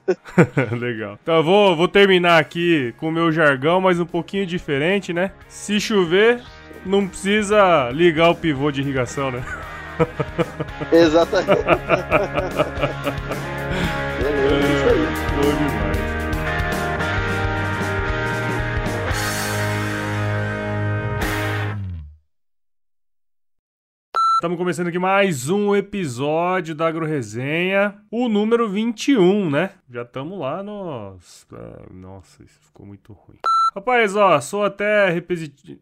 Legal. 0.78 1.18
Então 1.22 1.36
eu 1.36 1.44
vou, 1.44 1.76
vou 1.76 1.88
terminar 1.88 2.38
aqui 2.38 2.94
com 2.98 3.08
o 3.08 3.12
meu 3.12 3.32
jargão, 3.32 3.80
mas 3.80 3.98
um 3.98 4.06
pouquinho 4.06 4.46
diferente, 4.46 5.12
né? 5.12 5.32
Se 5.48 5.80
chover, 5.80 6.42
não 6.84 7.08
precisa 7.08 7.90
ligar 7.90 8.30
o 8.30 8.34
pivô 8.34 8.70
de 8.70 8.80
irrigação, 8.80 9.30
né? 9.30 9.44
Exatamente. 10.92 11.64
Beleza, 14.18 14.54
é 14.56 14.74
isso 14.74 14.88
aí. 14.88 15.06
Bom 15.36 15.50
demais. 15.56 15.83
Estamos 24.44 24.58
começando 24.58 24.88
aqui 24.88 24.98
mais 24.98 25.48
um 25.48 25.74
episódio 25.74 26.74
da 26.74 26.86
AgroResenha, 26.86 27.94
o 28.10 28.28
número 28.28 28.68
21, 28.68 29.48
né? 29.48 29.70
Já 29.88 30.02
estamos 30.02 30.38
lá 30.38 30.62
nos... 30.62 31.46
Nossa, 31.90 32.42
isso 32.42 32.60
ficou 32.60 32.84
muito 32.84 33.14
ruim. 33.14 33.38
Rapaz, 33.74 34.14
ó, 34.14 34.38
sou 34.42 34.62
até 34.62 35.08
repetitivo... 35.08 35.80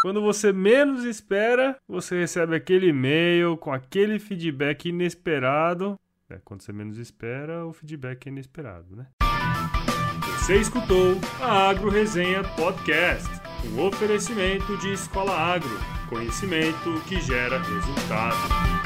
Quando 0.00 0.22
você 0.22 0.52
menos 0.52 1.02
espera, 1.02 1.76
você 1.88 2.20
recebe 2.20 2.54
aquele 2.54 2.90
e-mail 2.90 3.56
com 3.56 3.72
aquele 3.72 4.20
feedback 4.20 4.88
inesperado. 4.88 5.98
É, 6.30 6.38
quando 6.44 6.62
você 6.62 6.72
menos 6.72 6.98
espera, 6.98 7.66
o 7.66 7.72
feedback 7.72 8.28
é 8.28 8.30
inesperado, 8.30 8.94
né? 8.94 9.06
Você 10.38 10.54
escutou 10.54 11.16
a 11.42 11.68
AgroResenha 11.68 12.44
Podcast, 12.54 13.28
um 13.74 13.84
oferecimento 13.84 14.76
de 14.76 14.92
Escola 14.92 15.32
Agro 15.32 15.97
Conhecimento 16.08 17.02
que 17.06 17.20
gera 17.20 17.58
resultado. 17.58 18.77